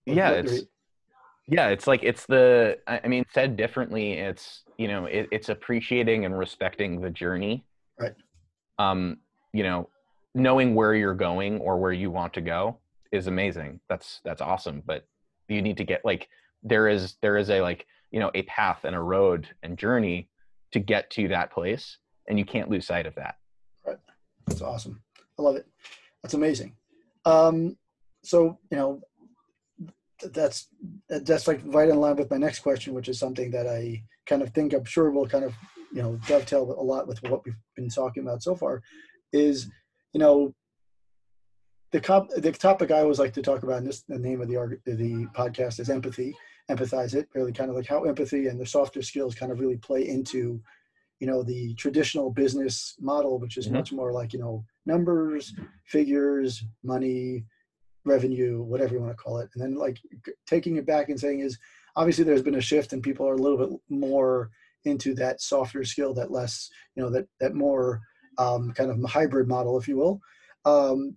[0.05, 0.63] yeah it's
[1.47, 6.25] yeah it's like it's the i mean said differently it's you know it, it's appreciating
[6.25, 7.63] and respecting the journey.
[7.99, 8.13] Right.
[8.79, 9.17] Um
[9.53, 9.89] you know
[10.35, 12.77] knowing where you're going or where you want to go
[13.11, 13.79] is amazing.
[13.89, 15.05] That's that's awesome but
[15.47, 16.29] you need to get like
[16.63, 20.27] there is there is a like you know a path and a road and journey
[20.73, 23.35] to get to that place and you can't lose sight of that.
[23.85, 23.97] Right.
[24.47, 25.01] That's awesome.
[25.39, 25.67] I love it.
[26.21, 26.75] That's amazing.
[27.25, 27.77] Um,
[28.23, 29.01] so you know
[30.31, 30.69] that's
[31.09, 34.41] that's like right in line with my next question which is something that i kind
[34.41, 35.53] of think i'm sure will kind of
[35.93, 38.81] you know dovetail a lot with what we've been talking about so far
[39.33, 39.69] is
[40.13, 40.53] you know
[41.91, 44.47] the, cop, the topic I always like to talk about, and this the name of
[44.47, 46.35] the the podcast is empathy
[46.69, 49.77] empathize it really kind of like how empathy and the softer skills kind of really
[49.77, 50.61] play into
[51.19, 53.75] you know the traditional business model which is mm-hmm.
[53.75, 55.53] much more like you know numbers
[55.85, 57.45] figures money
[58.05, 59.99] revenue whatever you want to call it and then like
[60.47, 61.57] taking it back and saying is
[61.95, 64.49] obviously there's been a shift and people are a little bit more
[64.85, 68.01] into that softer skill that less you know that that more
[68.37, 70.19] um, kind of hybrid model if you will
[70.65, 71.15] um,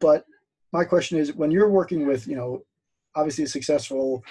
[0.00, 0.24] but
[0.72, 2.62] my question is when you're working with you know
[3.14, 4.22] obviously a successful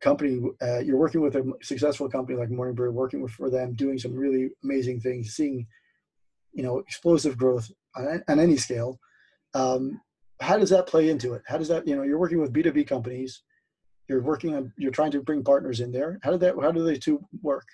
[0.00, 3.74] company uh, you're working with a successful company like morning brew working with for them
[3.74, 5.66] doing some really amazing things seeing
[6.52, 8.98] you know explosive growth on, on any scale.
[9.54, 10.00] Um,
[10.40, 11.42] how does that play into it?
[11.46, 13.42] How does that you know you're working with b2b companies
[14.10, 16.18] you're working on you're trying to bring partners in there.
[16.22, 17.66] How did that how do they two work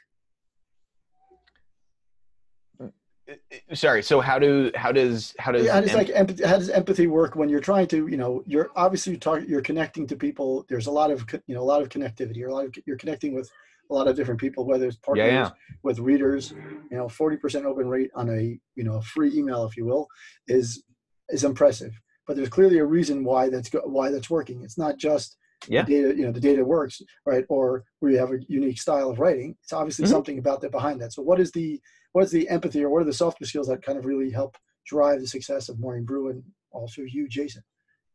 [3.75, 7.07] sorry so how do how does how does how does like empathy, how does empathy
[7.07, 10.87] work when you're trying to you know you're obviously target you're connecting to people there's
[10.87, 13.35] a lot of you know a lot of connectivity you're a lot of, you're connecting
[13.35, 13.51] with
[13.91, 15.51] a lot of different people whether it's partners yeah, yeah.
[15.83, 16.53] with readers
[16.91, 20.07] you know 40% open rate on a you know free email if you will
[20.49, 20.85] is
[21.29, 21.93] is impressive
[22.27, 25.37] but there's clearly a reason why that's why that's working it's not just
[25.69, 25.83] yeah.
[25.83, 29.19] the data you know the data works right or we have a unique style of
[29.19, 30.13] writing it's obviously mm-hmm.
[30.13, 31.81] something about that behind that so what is the
[32.17, 34.57] what is the empathy or what are the softer skills that kind of really help
[34.87, 37.63] drive the success of Morning Brew and also you, Jason?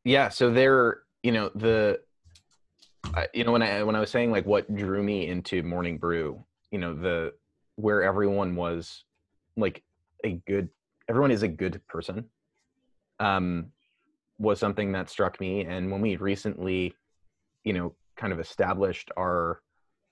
[0.04, 2.00] Yeah, so there, you know, the,
[3.14, 6.00] uh, you know, when I when I was saying like what drew me into Morning
[6.00, 7.34] Brew, you know, the
[7.76, 9.04] where everyone was
[9.56, 9.84] like
[10.24, 10.70] a good,
[11.08, 12.26] everyone is a good person,
[13.20, 13.68] um,
[14.40, 15.66] was something that struck me.
[15.66, 16.96] And when we recently,
[17.64, 19.62] you know, kind of established our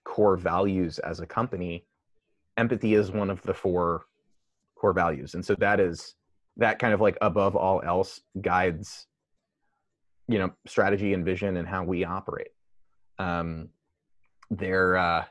[0.06, 1.88] core values as a company,
[2.60, 4.06] empathy is one of the four
[4.76, 5.34] core values.
[5.36, 6.16] And so that is
[6.58, 9.08] that kind of like above all else guides
[10.28, 12.54] you know strategy and vision and how we operate.
[13.18, 13.70] Um
[14.64, 15.24] there uh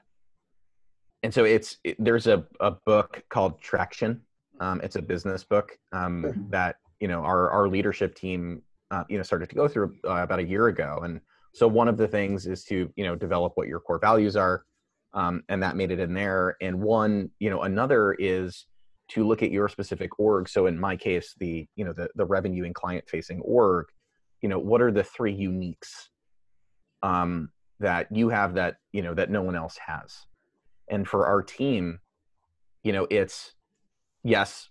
[1.23, 4.21] and so it's it, there's a, a book called traction.
[4.61, 6.35] Um, it's a business book um, Sure.
[6.51, 10.23] that you know our our leadership team uh, you know started to go through uh,
[10.23, 11.01] about a year ago.
[11.05, 11.21] And
[11.53, 14.65] so one of the things is to you know develop what your core values are
[15.15, 16.57] um, and that made it in there.
[16.61, 18.67] And one you know another is
[19.09, 20.49] to look at your specific org.
[20.49, 23.87] So in my case the you know the the revenue and client facing org
[24.43, 26.09] you know what are the three uniques
[27.03, 30.27] um, that you have that you know that no one else has?
[30.91, 32.01] And for our team
[32.83, 33.55] you know it's
[34.25, 34.69] yes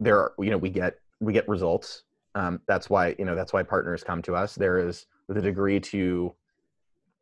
[0.00, 2.02] there are you know we get we get results.
[2.34, 4.54] Um, that's why you know that's why partners come to us.
[4.54, 6.34] There is the degree to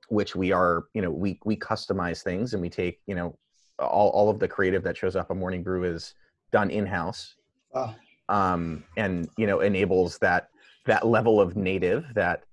[0.09, 3.37] which we are you know we we customize things and we take you know
[3.79, 6.15] all, all of the creative that shows up on morning brew is
[6.53, 7.35] done in-house.
[7.75, 7.97] Wow.
[8.29, 10.49] um, and you know enables that
[10.87, 12.45] that level of native that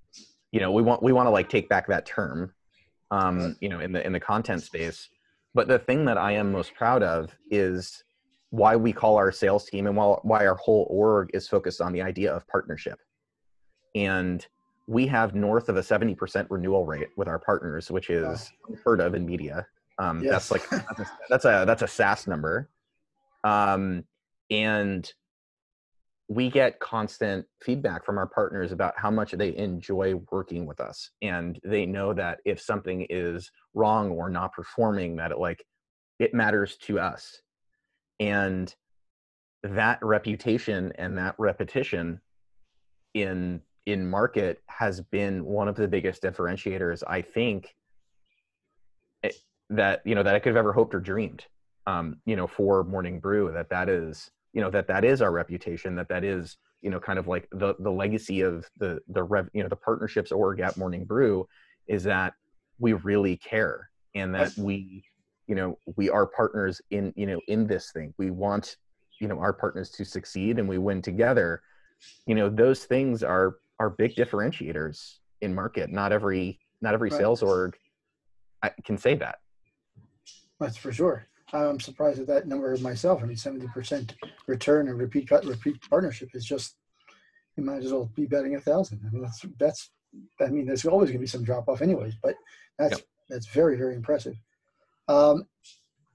[0.51, 2.53] you know we want we want to like take back that term
[3.11, 5.09] um, you know in the in the content space.
[5.53, 8.03] But the thing that i am most proud of is
[8.51, 11.93] why we call our sales team and why, why our whole org is focused on
[11.93, 12.99] the idea of partnership.
[13.95, 14.45] And
[14.91, 19.15] we have north of a 70% renewal rate with our partners which is unheard of
[19.15, 19.65] in media.
[19.97, 20.49] Um, Yes.
[20.49, 22.69] that's like that's a, that's a that's a SaaS number.
[23.45, 24.03] Um,
[24.49, 25.09] and
[26.27, 31.09] we get constant feedback from our partners about how much they enjoy working with us.
[31.21, 35.63] And they know that if something is wrong or not performing that it like
[36.19, 37.41] it matters to us.
[38.19, 38.73] And
[39.63, 42.19] that reputation and that repetition
[43.13, 47.75] in in market has been one of the biggest differentiators i think
[49.69, 51.45] that you know that i could have ever hoped or dreamed
[51.87, 55.31] um, you know for morning brew that that is you know that that is our
[55.31, 59.23] reputation that that is you know kind of like the the legacy of the the
[59.23, 61.47] rev you know the partnerships org at morning brew
[61.87, 62.33] is that
[62.79, 65.03] we really care and that we
[65.47, 68.13] you know we are partners in you know in this thing.
[68.17, 68.77] We want
[69.19, 71.61] you know our partners to succeed and we win together.
[72.25, 77.17] You know those things are are big differentiators in market not every not every Right.
[77.19, 77.75] sales org
[78.61, 79.39] I, can say that
[80.59, 81.25] That's for sure.
[81.51, 83.21] I'm surprised at that number myself.
[83.21, 84.13] I mean, 70%
[84.47, 86.75] return and repeat repeat partnership is just
[87.57, 89.01] you might as well be betting a thousand.
[89.05, 89.91] I mean, that's that's.
[90.39, 92.13] I mean, there's always going to be some drop off, anyways.
[92.21, 92.35] But
[92.79, 93.07] that's Yep.
[93.29, 94.35] that's very very impressive.
[95.07, 95.45] Um,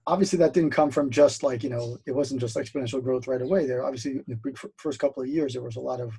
[0.07, 3.43] obviously, that didn't come from just like you know, it wasn't just exponential growth right
[3.43, 3.67] away.
[3.67, 6.13] There, obviously, in the first couple of years, there was a lot of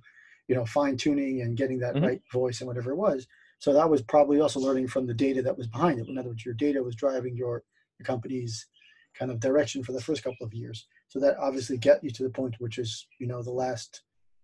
[0.48, 2.02] you know fine tuning and getting that Mhm.
[2.04, 3.28] right voice and whatever it was.
[3.60, 6.08] So that was probably also learning from the data that was behind it.
[6.08, 7.64] In other words, your data was driving your,
[7.98, 8.68] your company's
[9.16, 10.88] kind of direction for the first couple of years.
[11.08, 14.04] So that obviously get you to the point which is, you know, the last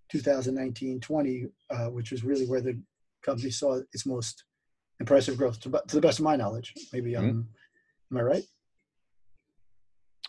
[0.10, 2.80] 2019, 20, uh, which was really where the
[3.22, 4.44] company saw its most
[5.00, 6.74] impressive growth to, to the best of my knowledge.
[6.92, 7.48] Maybe, um,
[8.12, 8.44] am I right?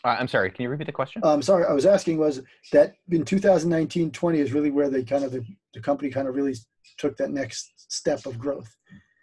[0.05, 2.43] Uh, i'm sorry can you repeat the question I'm Um, sorry, I was asking was
[2.73, 6.35] that in 2019, 20 is really where they kind of, the, the company kind of
[6.35, 6.55] really
[6.99, 8.75] took that next step of growth.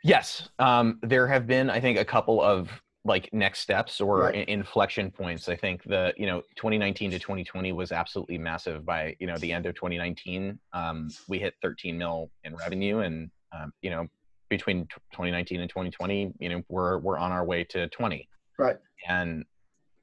[0.04, 2.70] Yes, um, there have been, I think, a couple of
[3.06, 4.48] like next steps or Right.
[4.48, 5.48] inflection points.
[5.50, 8.86] I think the you know 2019 to 2020 was absolutely massive.
[8.86, 13.30] By you know the end of 2019, um, we hit 13 mil in revenue, and
[13.56, 14.08] um, you know
[14.50, 18.28] between t- 2019 and 2020, you know we're we're on our way to 20.
[18.60, 18.78] Right.
[19.08, 19.46] And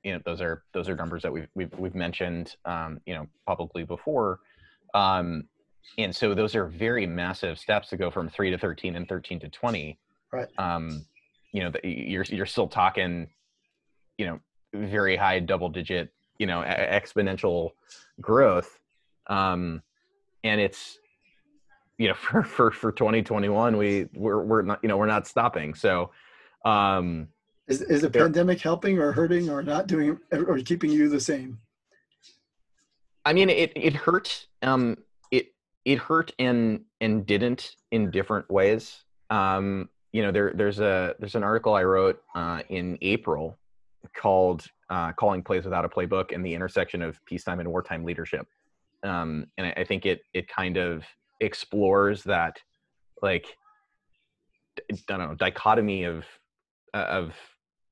[0.02, 3.26] you know those are those are numbers that we've we've we've mentioned um, you know
[3.46, 4.40] publicly before.
[4.94, 5.44] Um,
[5.96, 9.40] and so those are very massive steps to go from 3 to 13 and 13
[9.40, 9.98] to 20
[10.30, 10.48] Right.
[10.58, 11.06] um
[11.52, 13.28] you know the, you're you're still talking
[14.18, 14.40] you know
[14.74, 17.70] very high double digit you know e- exponential
[18.20, 18.78] growth
[19.28, 19.82] um
[20.44, 20.98] and it's
[21.96, 25.74] you know for for for 2021 we we're we're not you know we're not stopping
[25.74, 26.10] so
[26.66, 27.28] um
[27.68, 31.20] Is, is the There- pandemic helping or hurting or not doing or keeping you the
[31.20, 31.58] same?
[33.24, 34.46] I mean, it it hurt.
[34.62, 34.96] Um,
[35.30, 35.52] it
[35.84, 39.04] it hurt and and didn't in different ways.
[39.28, 43.58] Um, you know, there there's a there's an article I wrote uh, in April
[44.16, 48.46] called uh, "Calling Plays Without a Playbook" and the intersection of peacetime and wartime leadership.
[49.02, 51.04] Um, and I, I think it it kind of
[51.40, 52.56] explores that
[53.20, 53.58] like
[54.80, 56.24] I don't know dichotomy of
[56.94, 57.34] uh, of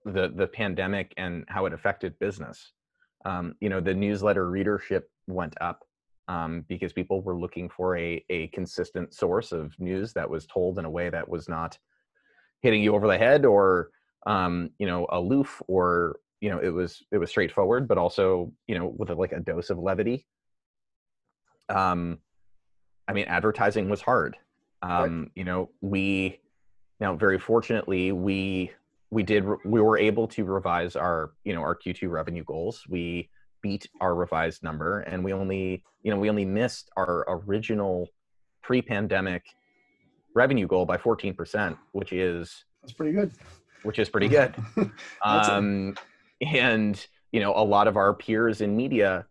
[0.07, 2.73] the the pandemic and how it affected business.
[3.25, 5.85] Um, you know, the newsletter readership went up
[6.29, 10.79] um, because people were looking for a a consistent source of news that was told
[10.79, 11.79] in a way that was not
[12.63, 13.91] hitting you over the head or
[14.27, 18.79] um, you know aloof or you know it was it was straightforward, but also you
[18.79, 20.25] know with a, like a dose of levity.
[21.69, 22.19] Um,
[23.09, 24.37] I mean, advertising was hard.
[24.83, 26.41] Um, You know, we
[27.01, 28.71] now very fortunately we
[29.11, 33.29] we did we were able to revise our you know our q2 revenue goals we
[33.63, 38.09] beat our revised number and we only you know we only missed our original
[38.63, 39.45] pre-pandemic
[40.35, 43.31] revenue goal by 14% which is That's pretty good.
[43.85, 44.55] which is pretty good
[45.23, 45.95] um,
[46.41, 49.27] and you know a lot of our peers in media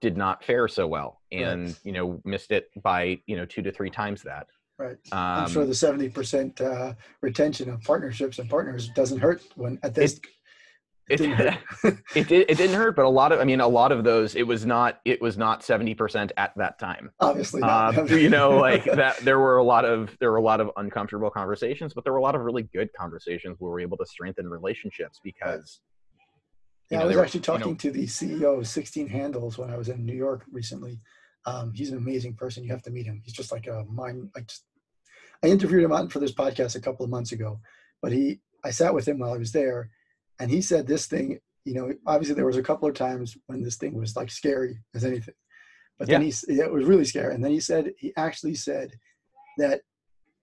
[0.00, 1.78] did not fare so well and Right.
[1.84, 4.48] you know missed it by you know two to three times that
[4.80, 4.96] Right.
[5.12, 9.94] um, I'm sure the 70% uh, retention of partnerships and partners doesn't hurt when at
[9.94, 10.18] this.
[11.10, 11.58] it, didn't hurt.
[12.14, 14.36] it did it didn't hurt but a lot of i mean a lot of those
[14.36, 17.98] it was not it was not 70% at that time Obviously not.
[17.98, 20.70] um, you know like that there were a lot of there were a lot of
[20.76, 23.96] uncomfortable conversations but there were a lot of really good conversations where we were able
[23.98, 25.80] to strengthen relationships because
[26.90, 29.08] you Yeah, know, I was were- actually you know- talking to the CEO of 16
[29.08, 31.00] Handles when I was in New York recently.
[31.46, 32.62] Um, he's an amazing person.
[32.64, 33.22] You have to meet him.
[33.24, 34.28] He's just like a mind.
[34.34, 34.64] Like just,
[35.42, 37.60] I interviewed him on for this podcast a couple of months ago,
[38.02, 39.90] but he, I sat with him while I was there,
[40.38, 41.40] and he said this thing.
[41.64, 44.78] You know, obviously there was a couple of times when this thing was like scary
[44.94, 45.34] as anything,
[45.98, 47.34] but then he it was really scary.
[47.34, 48.92] And then he said he actually said
[49.58, 49.82] that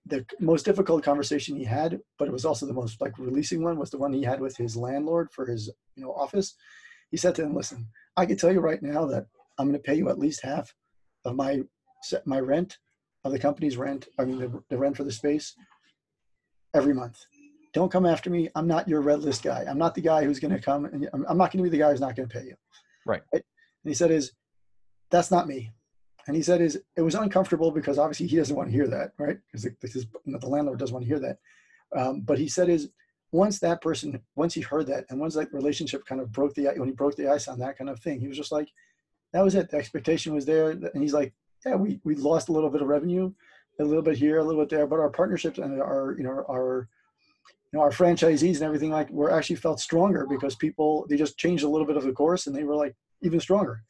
[0.06, 3.78] the most difficult conversation he had, but it was also the most like releasing one,
[3.78, 6.54] was the one he had with his landlord for his you know office.
[7.10, 9.26] He said to him, "Listen, I can tell you right now that
[9.58, 10.72] I'm going to pay you at least half
[11.24, 11.62] of my
[12.24, 12.78] my rent
[13.24, 14.08] of the company's rent.
[14.18, 15.54] I mean the, the rent for the space
[16.74, 17.24] every month.
[17.74, 18.48] Don't come after me.
[18.54, 19.64] I'm not your red list guy.
[19.68, 21.76] I'm not the guy who's going to come and I'm, I'm not going to be
[21.76, 22.54] the guy who's not going to pay you.
[23.06, 23.22] Right.
[23.32, 23.42] And
[23.84, 24.32] he said, "Is
[25.10, 25.72] that's not me."
[26.26, 29.12] And he said, "Is it was uncomfortable because obviously he doesn't want to hear that,
[29.18, 29.38] right?
[29.52, 29.62] Because
[29.92, 31.38] the, the landlord doesn't want to hear that.
[31.96, 32.90] Um, but he said, is
[33.32, 36.66] once that person, once he heard that, and once that relationship kind of broke the
[36.76, 38.68] when he broke the ice on that kind of thing, he was just like,
[39.32, 39.70] that was it.
[39.70, 41.34] The expectation was there, and he's like,
[41.64, 43.32] yeah, we we lost a little bit of revenue,
[43.80, 46.44] a little bit here, a little bit there, but our partnerships and our you know
[46.48, 46.88] our
[47.72, 51.38] you know our franchisees and everything like were actually felt stronger because people they just
[51.38, 53.82] changed a little bit of the course and they were like even stronger.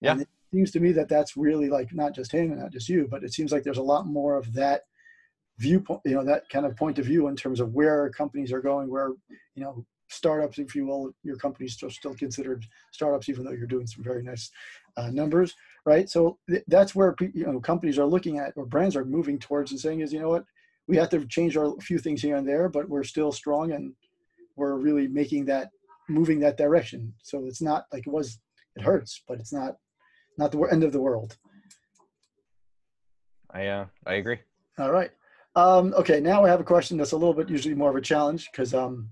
[0.00, 0.12] Yeah.
[0.12, 2.88] And it seems to me that that's really like not just him and not just
[2.88, 4.82] you, but it seems like there's a lot more of that
[5.58, 8.60] viewpoint, you know, that kind of point of view in terms of where companies are
[8.60, 9.10] going, where
[9.54, 13.66] you know startups, if you will, your company's still still considered startups, even though you're
[13.66, 14.50] doing some very nice
[14.96, 15.54] uh, numbers,
[15.84, 16.08] right?
[16.08, 19.70] So th- that's where you know companies are looking at, or brands are moving towards,
[19.70, 20.44] and saying is, you know what,
[20.88, 23.92] we have to change our few things here and there, but we're still strong, and
[24.56, 25.70] we're really making that
[26.08, 27.12] moving that direction.
[27.22, 28.38] So it's not like it was.
[28.76, 29.76] It hurts, but it's not
[30.38, 31.36] not the end of the world.
[33.50, 34.38] i uh i agree
[34.78, 35.10] All right.
[35.54, 38.00] Um, okay, now I have a question that's a little bit usually more of a
[38.02, 39.08] challenge because um,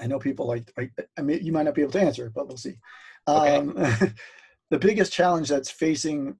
[0.00, 2.34] I know people like, I, I mean, you might not be able to answer it,
[2.34, 2.76] but we'll see.
[3.28, 3.56] Okay.
[3.56, 3.74] Um,
[4.70, 6.36] the biggest challenge that's facing,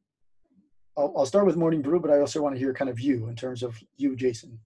[0.96, 3.28] I'll, I'll start with Morning Brew, but I also want to hear kind of you
[3.28, 4.58] in terms of you, Jason.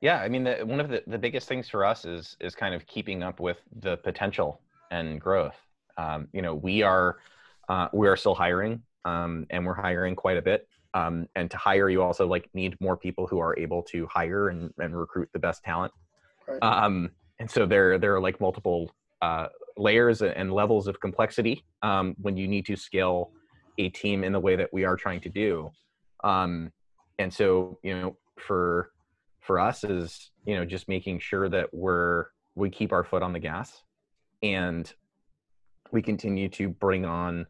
[0.00, 2.74] Yeah, I mean, the, one of the, the biggest things for us is is kind
[2.74, 4.60] of keeping up with the potential
[4.90, 5.56] and growth.
[5.96, 7.16] Um, you know, we are
[7.68, 10.68] uh, we are still hiring, um, and we're hiring quite a bit.
[10.94, 14.48] Um, and to hire, you also like need more people who are able to hire
[14.48, 15.92] and, and recruit the best talent.
[16.48, 16.62] Right.
[16.62, 18.90] Um, and so there there are like multiple
[19.22, 23.30] uh, layers and levels of complexity um, when you need to scale
[23.78, 25.70] a team in the way that we are trying to do.
[26.24, 26.72] Um,
[27.18, 28.90] and so you know for
[29.40, 33.32] for us is you know just making sure that we're we keep our foot on
[33.32, 33.82] the gas
[34.42, 34.92] and
[35.92, 37.46] we continue to bring on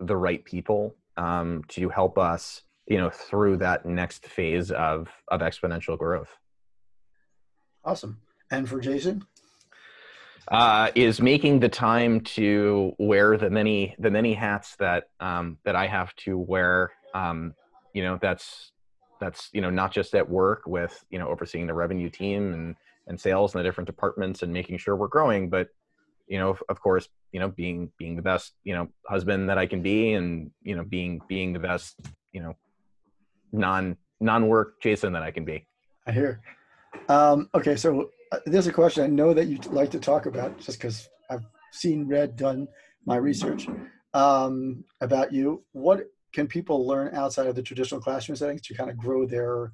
[0.00, 5.40] the right people um, to help us you know through that next phase of of
[5.40, 6.34] exponential growth
[7.84, 8.20] Awesome.
[8.52, 9.24] And for Jason,
[10.48, 15.74] uh, is making the time to wear the many the many hats that um, that
[15.74, 16.92] I have to wear.
[17.14, 17.54] Um,
[17.94, 18.72] you know, that's
[19.20, 22.76] that's you know not just at work with you know overseeing the revenue team and
[23.06, 25.68] and sales and the different departments and making sure we're growing, but
[26.28, 29.66] you know, of, course, you know, being being the best you know husband that I
[29.66, 31.98] can be, and you know, being being the best
[32.32, 32.54] you know
[33.50, 35.66] non non work Jason that I can be.
[36.06, 36.42] I hear.
[37.08, 38.10] Um, okay, so
[38.46, 42.06] there's a question I know that you'd like to talk about just because I've seen,
[42.08, 42.68] read, done
[43.04, 43.66] my research
[44.14, 45.64] um, about you.
[45.72, 49.72] What can people learn outside of the traditional classroom settings to kind of grow their,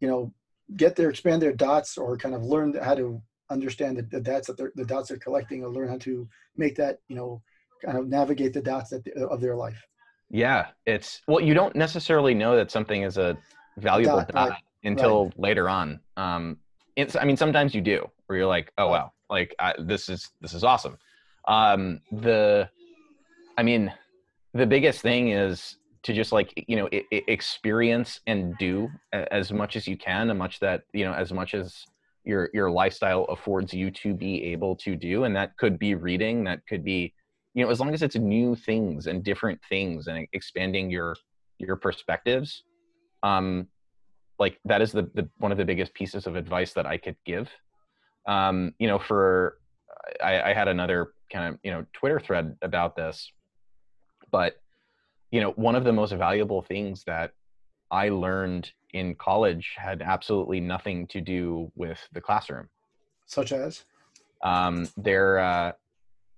[0.00, 0.32] you know,
[0.76, 3.20] get their expand their dots or kind of learn how to
[3.50, 6.76] understand the, the dots that they're the dots they're collecting or learn how to make
[6.76, 7.40] that you know
[7.82, 9.82] kind of navigate the dots that of their life.
[10.30, 13.38] Yeah, it's well, you don't necessarily know that something is a
[13.78, 16.00] valuable Dot, dot, right, until later on.
[16.16, 16.58] Um,
[16.98, 20.30] it's I mean, sometimes you do, where you're like, oh wow, like I, this is
[20.40, 20.98] this is awesome.
[21.46, 22.68] Um, the,
[23.56, 23.92] I mean,
[24.52, 29.76] the biggest thing is to just like you know I- experience and do as much
[29.76, 31.84] as you can, and much that you know as much as
[32.24, 36.44] your your lifestyle affords you to be able to do and that could be reading
[36.44, 37.14] that could be
[37.54, 41.16] you know as long as it's new things and different things and expanding your
[41.58, 42.64] your perspectives
[43.22, 43.66] um
[44.38, 47.16] like that is the, the one of the biggest pieces of advice that i could
[47.24, 47.48] give.
[48.26, 49.58] Um you know for
[50.22, 53.30] i, I had another kind of you know twitter thread about this
[54.30, 54.60] but
[55.30, 57.32] you know one of the most valuable things that
[57.90, 62.68] i learned in college had absolutely nothing to do with the classroom.
[63.26, 63.84] Such as?
[64.42, 65.72] um, there uh,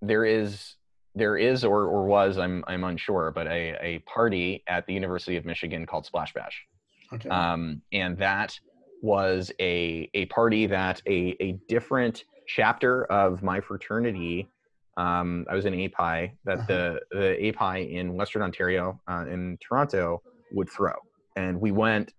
[0.02, 0.74] there is
[1.14, 5.36] there is or, or was I'm I'm unsure, but a, a party at the University
[5.36, 6.66] of Michigan called Splash Bash,
[7.12, 7.28] Okay.
[7.28, 8.58] um, and that
[9.02, 14.50] was a a party that a a different chapter of my fraternity.
[14.96, 20.22] Um, I was in API that the the API in Western Ontario uh, in Toronto
[20.52, 20.94] would throw,
[21.36, 22.12] and we went,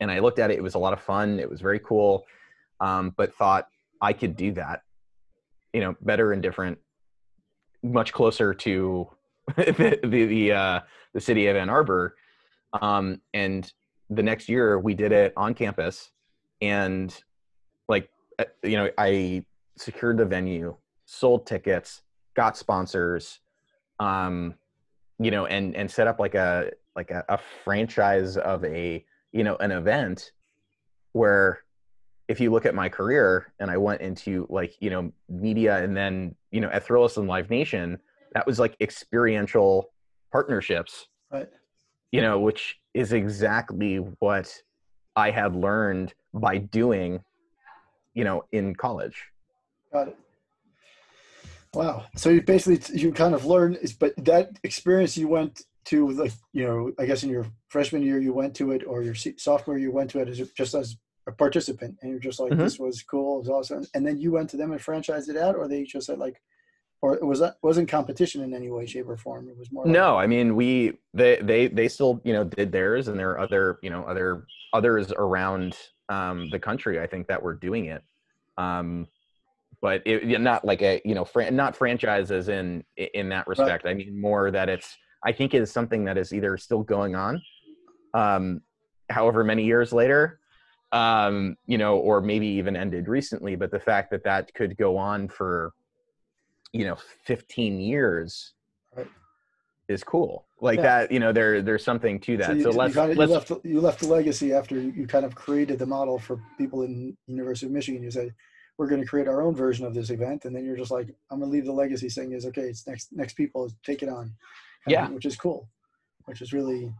[0.00, 0.58] and I looked at it.
[0.58, 1.38] It was a lot of fun.
[1.38, 2.24] It was very cool,
[2.80, 3.68] um, but thought
[4.00, 4.82] I could do that,
[5.72, 6.78] you know, better and different,
[7.82, 9.08] much closer to
[9.56, 10.80] the the the, uh,
[11.14, 12.14] the city of Ann Arbor.
[12.82, 13.72] Um, and
[14.10, 16.10] the next year we did it on campus,
[16.60, 17.14] and
[17.88, 19.44] like uh, you know, I
[19.76, 22.02] secured the venue, sold tickets,
[22.34, 23.40] got sponsors,
[24.00, 24.54] um,
[25.18, 29.44] you know, and and set up like a like a, a franchise of a you
[29.44, 30.32] know an event
[31.12, 31.60] where
[32.28, 35.96] if you look at my career and I went into like, you know, media and
[35.96, 37.98] then, you know, at Thrillist and Live Nation,
[38.34, 39.90] that was like experiential
[40.30, 41.48] partnerships, right.
[42.12, 44.52] you know, which is exactly what
[45.14, 47.20] I had learned by doing,
[48.14, 49.16] you know, in college.
[49.92, 50.16] Got it.
[51.74, 52.06] Wow.
[52.16, 56.32] So you basically you kind of learn is but that experience you went to like
[56.52, 59.78] you know I guess in your freshman year you went to it or your sophomore
[59.78, 60.96] you went to it as just as
[61.28, 62.64] a participant and you're just like Mhm.
[62.64, 65.36] this was cool it was awesome and then you went to them and franchised it
[65.36, 66.36] out or they just said like
[67.00, 69.84] or it was that wasn't competition in any way shape or form it was more
[69.84, 73.30] like, No, I mean, we, they, they, they still, you know, did theirs and there
[73.30, 75.76] are other, you know, other, others around
[76.08, 78.02] um, the country, I think that were doing it.
[78.56, 79.06] Um,
[79.80, 83.86] but it, yeah, not like a, you know, fran- not franchises in, in that respect.
[83.86, 87.14] I mean, more that it's, I think it is something that is either still going
[87.14, 87.40] on,
[88.14, 88.60] um,
[89.08, 90.40] however many years later,
[90.90, 94.96] um, you know, or maybe even ended recently, but the fact that that could go
[94.96, 95.72] on for,
[96.72, 98.52] you know, 15 years
[98.96, 99.06] Right.
[99.88, 100.46] is cool.
[100.60, 100.82] Like Yeah.
[100.82, 102.46] that, you know, there, there's something to that.
[102.46, 105.34] So, you, So, let's, kinda- let's, left you left the legacy after you kind of
[105.34, 108.02] created the model for people in University of Michigan.
[108.02, 108.34] You said
[108.76, 111.08] we're going to create our own version of this event, and then you're just like,
[111.30, 112.62] I'm going to leave the legacy saying is okay.
[112.68, 114.16] It's next next people take it on,
[114.84, 115.08] kind of Yeah.
[115.10, 115.68] which is cool,
[116.26, 116.92] which is really,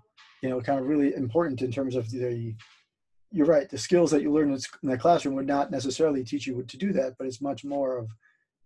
[0.42, 2.54] you know, kind of really important in terms of the.
[3.30, 3.68] You're right.
[3.68, 4.58] The skills that you learn in
[4.88, 8.08] the classroom would not necessarily teach you to do that, but it's much more of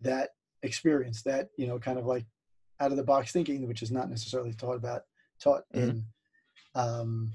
[0.02, 0.30] that
[0.62, 2.24] experience, that you know, kind of like
[2.80, 5.02] out of the box thinking, which is not necessarily taught about
[5.40, 5.82] taught Mhm.
[5.82, 6.04] in
[6.74, 7.32] um,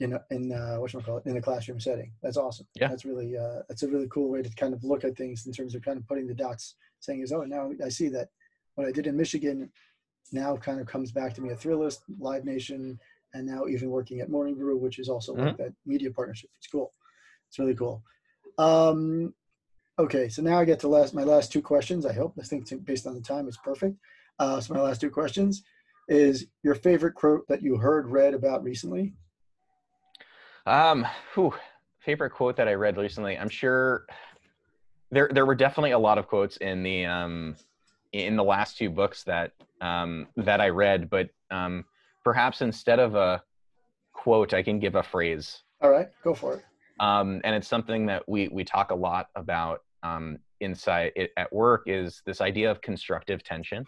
[0.00, 2.12] in in uh, what call it in a classroom setting.
[2.22, 2.66] That's awesome.
[2.74, 2.88] Yeah.
[2.88, 5.52] that's really uh, that's a really cool way to kind of look at things in
[5.52, 8.28] terms of kind of putting the dots, saying is oh now I see that
[8.74, 9.70] what I did in Michigan
[10.32, 12.98] now kind of comes back to me at Thrillist, Live Nation,
[13.34, 16.50] and now even working at Morning Brew, which is also like that media partnership.
[16.56, 16.92] It's cool.
[17.48, 18.02] It's really cool.
[18.58, 19.32] Um,
[19.98, 22.06] okay, so now I get to last my last two questions.
[22.06, 23.96] I hope I think based on the time it's perfect.
[24.38, 25.62] Uh, so my last two questions
[26.08, 29.14] is your favorite quote that you heard read about recently
[30.66, 31.54] Um, whew,
[32.00, 33.38] favorite quote that I read recently.
[33.38, 34.06] I'm sure
[35.10, 37.56] there there were definitely a lot of quotes in the um
[38.12, 41.84] in the last two books that um that I read, but um
[42.24, 43.42] perhaps instead of a
[44.12, 45.62] quote, I can give a phrase.
[45.80, 46.64] all right go for it
[47.00, 51.52] Um, and it's something that we we talk a lot about um inside it at
[51.52, 53.84] work is this idea of constructive tension.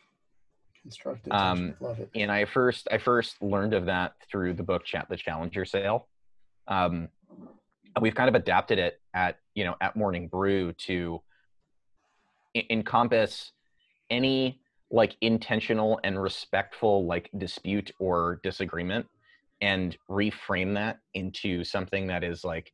[0.83, 1.77] constructive Um, tension.
[1.81, 5.17] love it and I first I first learned of that through the book Chat the
[5.17, 6.09] Challenger Sale.
[6.67, 7.09] Um,
[8.01, 11.23] we've kind of adapted it at you know at Morning Brew to
[12.55, 13.53] e- encompass
[14.11, 14.61] any
[14.91, 19.07] like intentional and respectful like dispute or disagreement
[19.61, 22.71] and reframe that into something that is like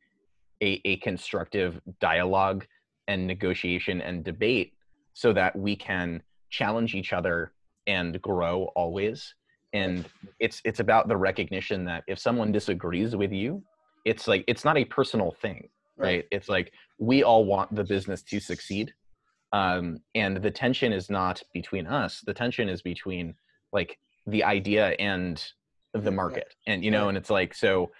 [0.61, 2.67] a, a constructive dialogue
[3.07, 4.73] and negotiation and debate
[5.13, 7.51] so that we can challenge each other
[7.87, 9.35] and grow always.
[9.73, 10.05] And
[10.39, 13.63] it's it's about the recognition that if someone disagrees with you
[14.05, 18.23] it's like it's not a personal thing right, it's like we all want the business
[18.23, 18.93] to succeed.
[19.51, 22.21] Um, and the tension is not between us.
[22.25, 23.35] The tension is between
[23.71, 25.43] like the idea and
[25.93, 26.13] the right.
[26.13, 26.55] market.
[26.67, 27.09] And you know Right.
[27.09, 27.91] and it's like so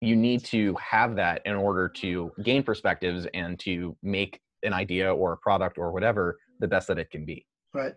[0.00, 5.12] you need to have that in order to gain perspectives and to make an idea
[5.12, 7.46] or a product or whatever the best that it can be.
[7.72, 7.94] Right.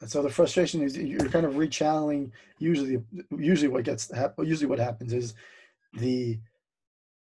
[0.00, 2.30] And so the frustration is you're kind of rechanneling.
[2.58, 3.02] Usually,
[3.36, 5.34] usually what gets usually what happens is
[5.94, 6.38] the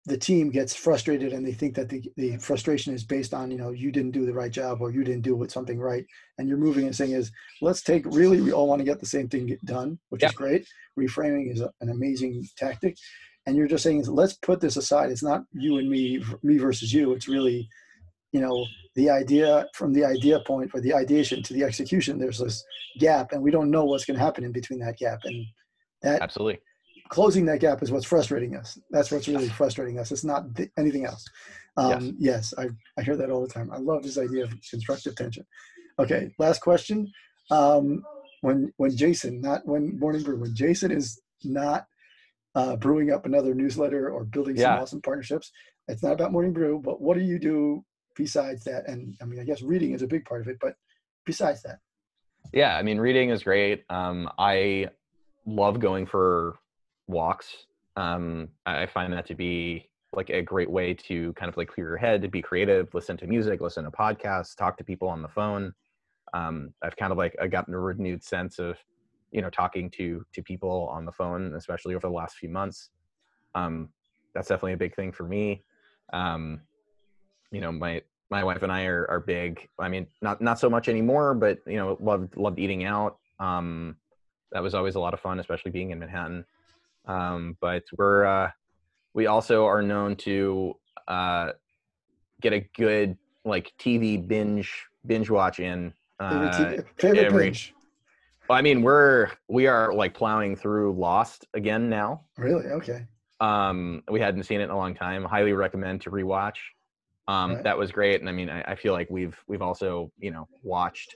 [0.08, 3.58] the team gets frustrated and they think that the, the frustration is based on you
[3.58, 6.06] know you didn't do the right job or you didn't do with something right
[6.38, 7.30] and you're moving and saying is
[7.62, 10.30] let's take really we all want to get the same thing done which yeah.
[10.30, 10.66] is great
[10.98, 12.96] reframing is an amazing tactic
[13.46, 16.94] and you're just saying let's put this aside it's not you and me me versus
[16.94, 17.68] you it's really
[18.32, 18.66] you know
[18.96, 22.64] the idea from the idea point or the ideation to the execution there's this
[23.00, 25.46] gap and we don't know what's going to happen in between that gap and
[26.02, 26.60] that absolutely
[27.10, 28.78] closing that gap is what's frustrating us.
[28.92, 30.12] That's what's really frustrating us.
[30.12, 31.26] It's not th- anything else.
[31.78, 32.52] Um, yes.
[32.52, 32.68] yes, I,
[33.00, 33.72] I hear that all the time.
[33.72, 35.46] I love this idea of constructive tension.
[36.00, 37.12] Okay, last question.
[37.52, 38.04] Um,
[38.42, 41.86] when when Jason, not when Morning Brew, when Jason is not
[42.56, 44.82] uh, brewing up another newsletter or building some yeah.
[44.82, 45.52] awesome partnerships,
[45.88, 46.82] it's not about Morning Brew.
[46.84, 47.84] But what do you do
[48.18, 48.88] besides that?
[48.88, 50.58] And I mean, I guess reading is a big part of it.
[50.60, 50.76] But
[51.26, 51.80] besides that,
[52.54, 53.84] yeah, I mean, reading is great.
[53.90, 54.90] Um, I
[55.46, 56.58] love going for
[57.08, 57.68] walks.
[57.96, 61.88] Um, I find that to be like a great way to kind of like clear
[61.88, 65.22] your head, to be creative, listen to music, listen to podcasts, talk to people on
[65.22, 65.74] the phone.
[66.34, 68.78] Um, I've kind of like I gotten a renewed sense of,
[69.32, 72.90] you know, talking to to people on the phone, especially over the last few months.
[73.56, 73.90] Um,
[74.34, 75.64] that's definitely a big thing for me.
[76.14, 76.62] Um,
[77.52, 79.68] you know, my my wife and I are, are big.
[79.80, 83.18] I mean, not not so much anymore, but you know, loved loved eating out.
[83.40, 83.96] Um,
[84.52, 86.46] that was always a lot of fun, especially being in Manhattan.
[87.06, 88.52] Um, but we're uh,
[89.14, 90.76] we also are known to
[91.08, 91.52] uh,
[92.42, 95.94] get a good like TV binge binge watch in.
[96.20, 97.74] Uh, favorite, favorite every, binge.
[98.50, 102.22] I mean, we're we are like plowing through Lost again now.
[102.38, 102.66] Really?
[102.66, 103.06] Okay.
[103.40, 105.24] Um, we hadn't seen it in a long time.
[105.24, 106.56] Highly recommend to rewatch.
[107.28, 107.64] Um, right.
[107.64, 110.48] that was great, and I mean, I, I feel like we've we've also you know
[110.64, 111.16] watched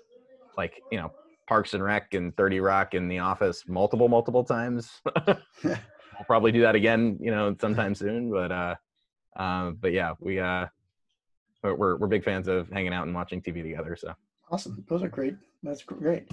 [0.57, 1.12] like you know
[1.47, 4.89] Parks and Rec and 30 Rock and The Office multiple, multiple times.
[5.64, 8.32] we'll probably do that again, you know, sometime soon.
[8.32, 8.76] But uh,
[9.36, 10.68] uh, but yeah, we uh,
[11.64, 13.95] we're we're big fans of hanging out and watching TV together.
[13.95, 14.14] So
[14.49, 15.36] awesome, those are great.
[15.64, 16.30] That's great.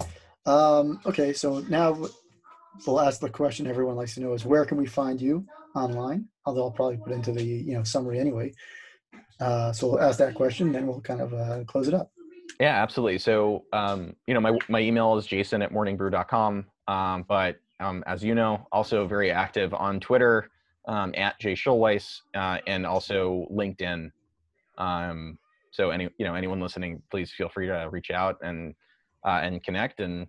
[0.46, 2.06] Um, okay, so now
[2.86, 6.28] we'll ask the question everyone likes to know is where can we find you online?
[6.46, 8.52] Although I'll probably put into the you know summary anyway.
[9.40, 12.10] Uh, so we'll ask that question, then we'll kind of uh, close it up.
[12.60, 13.18] Yeah, absolutely.
[13.18, 16.66] So, um, you know, my, my email is jason at morningbrew.com.
[16.88, 20.50] Um, but um, as you know, also very active on Twitter
[20.88, 24.10] um, at Jay Schulweis uh, and also LinkedIn.
[24.78, 25.38] Um,
[25.70, 28.74] so any, you know, anyone listening, please feel free to reach out and,
[29.24, 30.00] uh, and connect.
[30.00, 30.26] And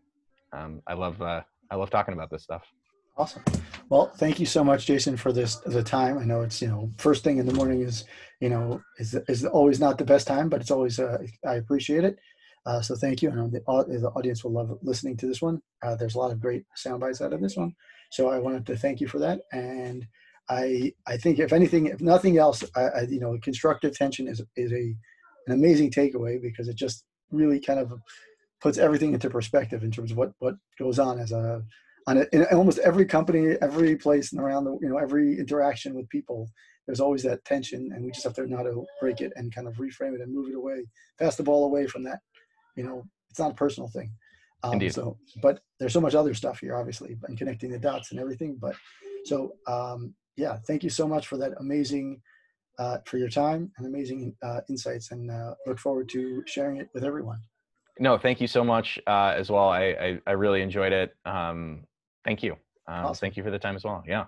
[0.53, 1.41] um, I love, uh,
[1.72, 2.64] I love talking about this stuff.
[3.18, 3.43] Awesome.
[3.90, 6.20] Well, thank you so much, Jason, for this the time.
[6.20, 8.06] I know it's you know first thing in the morning is
[8.40, 12.04] you know is is always not the best time, but it's always uh, I appreciate
[12.04, 12.20] it.
[12.68, 13.32] Uh, so thank you.
[13.32, 15.60] And the, the audience will love listening to this one.
[15.82, 17.74] Uh, there's a lot of great sound bites out of this one,
[18.12, 19.42] so I wanted to thank you for that.
[19.54, 20.06] And
[20.50, 24.42] I I think if anything, if nothing else, I, I you know constructive tension is
[24.56, 24.96] is a
[25.48, 27.94] an amazing takeaway because it just really kind of
[28.62, 31.64] puts everything into perspective in terms of what what goes on as a
[32.10, 35.93] on a, in almost every company, every place and around the, you know, every interaction
[35.93, 36.49] with people,
[36.88, 39.53] there's always that tension and we just have to know how to break it and
[39.53, 40.86] kind of reframe it and move it away,
[41.20, 42.20] pass the ball away from that.
[42.76, 44.12] You know, it's not a personal thing.
[44.64, 44.95] Um, Indeed.
[44.95, 48.57] So, but there's so much other stuff here, obviously, and connecting the dots and everything.
[48.60, 48.76] But
[49.26, 52.22] so, um, yeah, thank you so much for that amazing,
[52.80, 56.89] uh, for your time and amazing uh, insights, and uh, look forward to sharing it
[56.93, 57.39] with everyone.
[57.99, 59.70] No, thank you so much uh, as well.
[59.70, 61.14] I, I, I really enjoyed it.
[61.26, 61.84] Um,
[62.26, 62.54] Thank you.
[62.88, 63.22] Um, awesome.
[63.22, 64.04] Thank you for the time as well.
[64.08, 64.26] Yeah.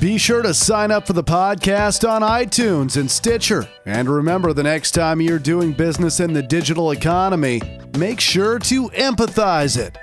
[0.00, 3.68] Be sure to sign up for the podcast on iTunes and Stitcher.
[3.84, 7.60] And remember, the next time you're doing business in the digital economy,
[7.98, 9.98] make sure to empathize it.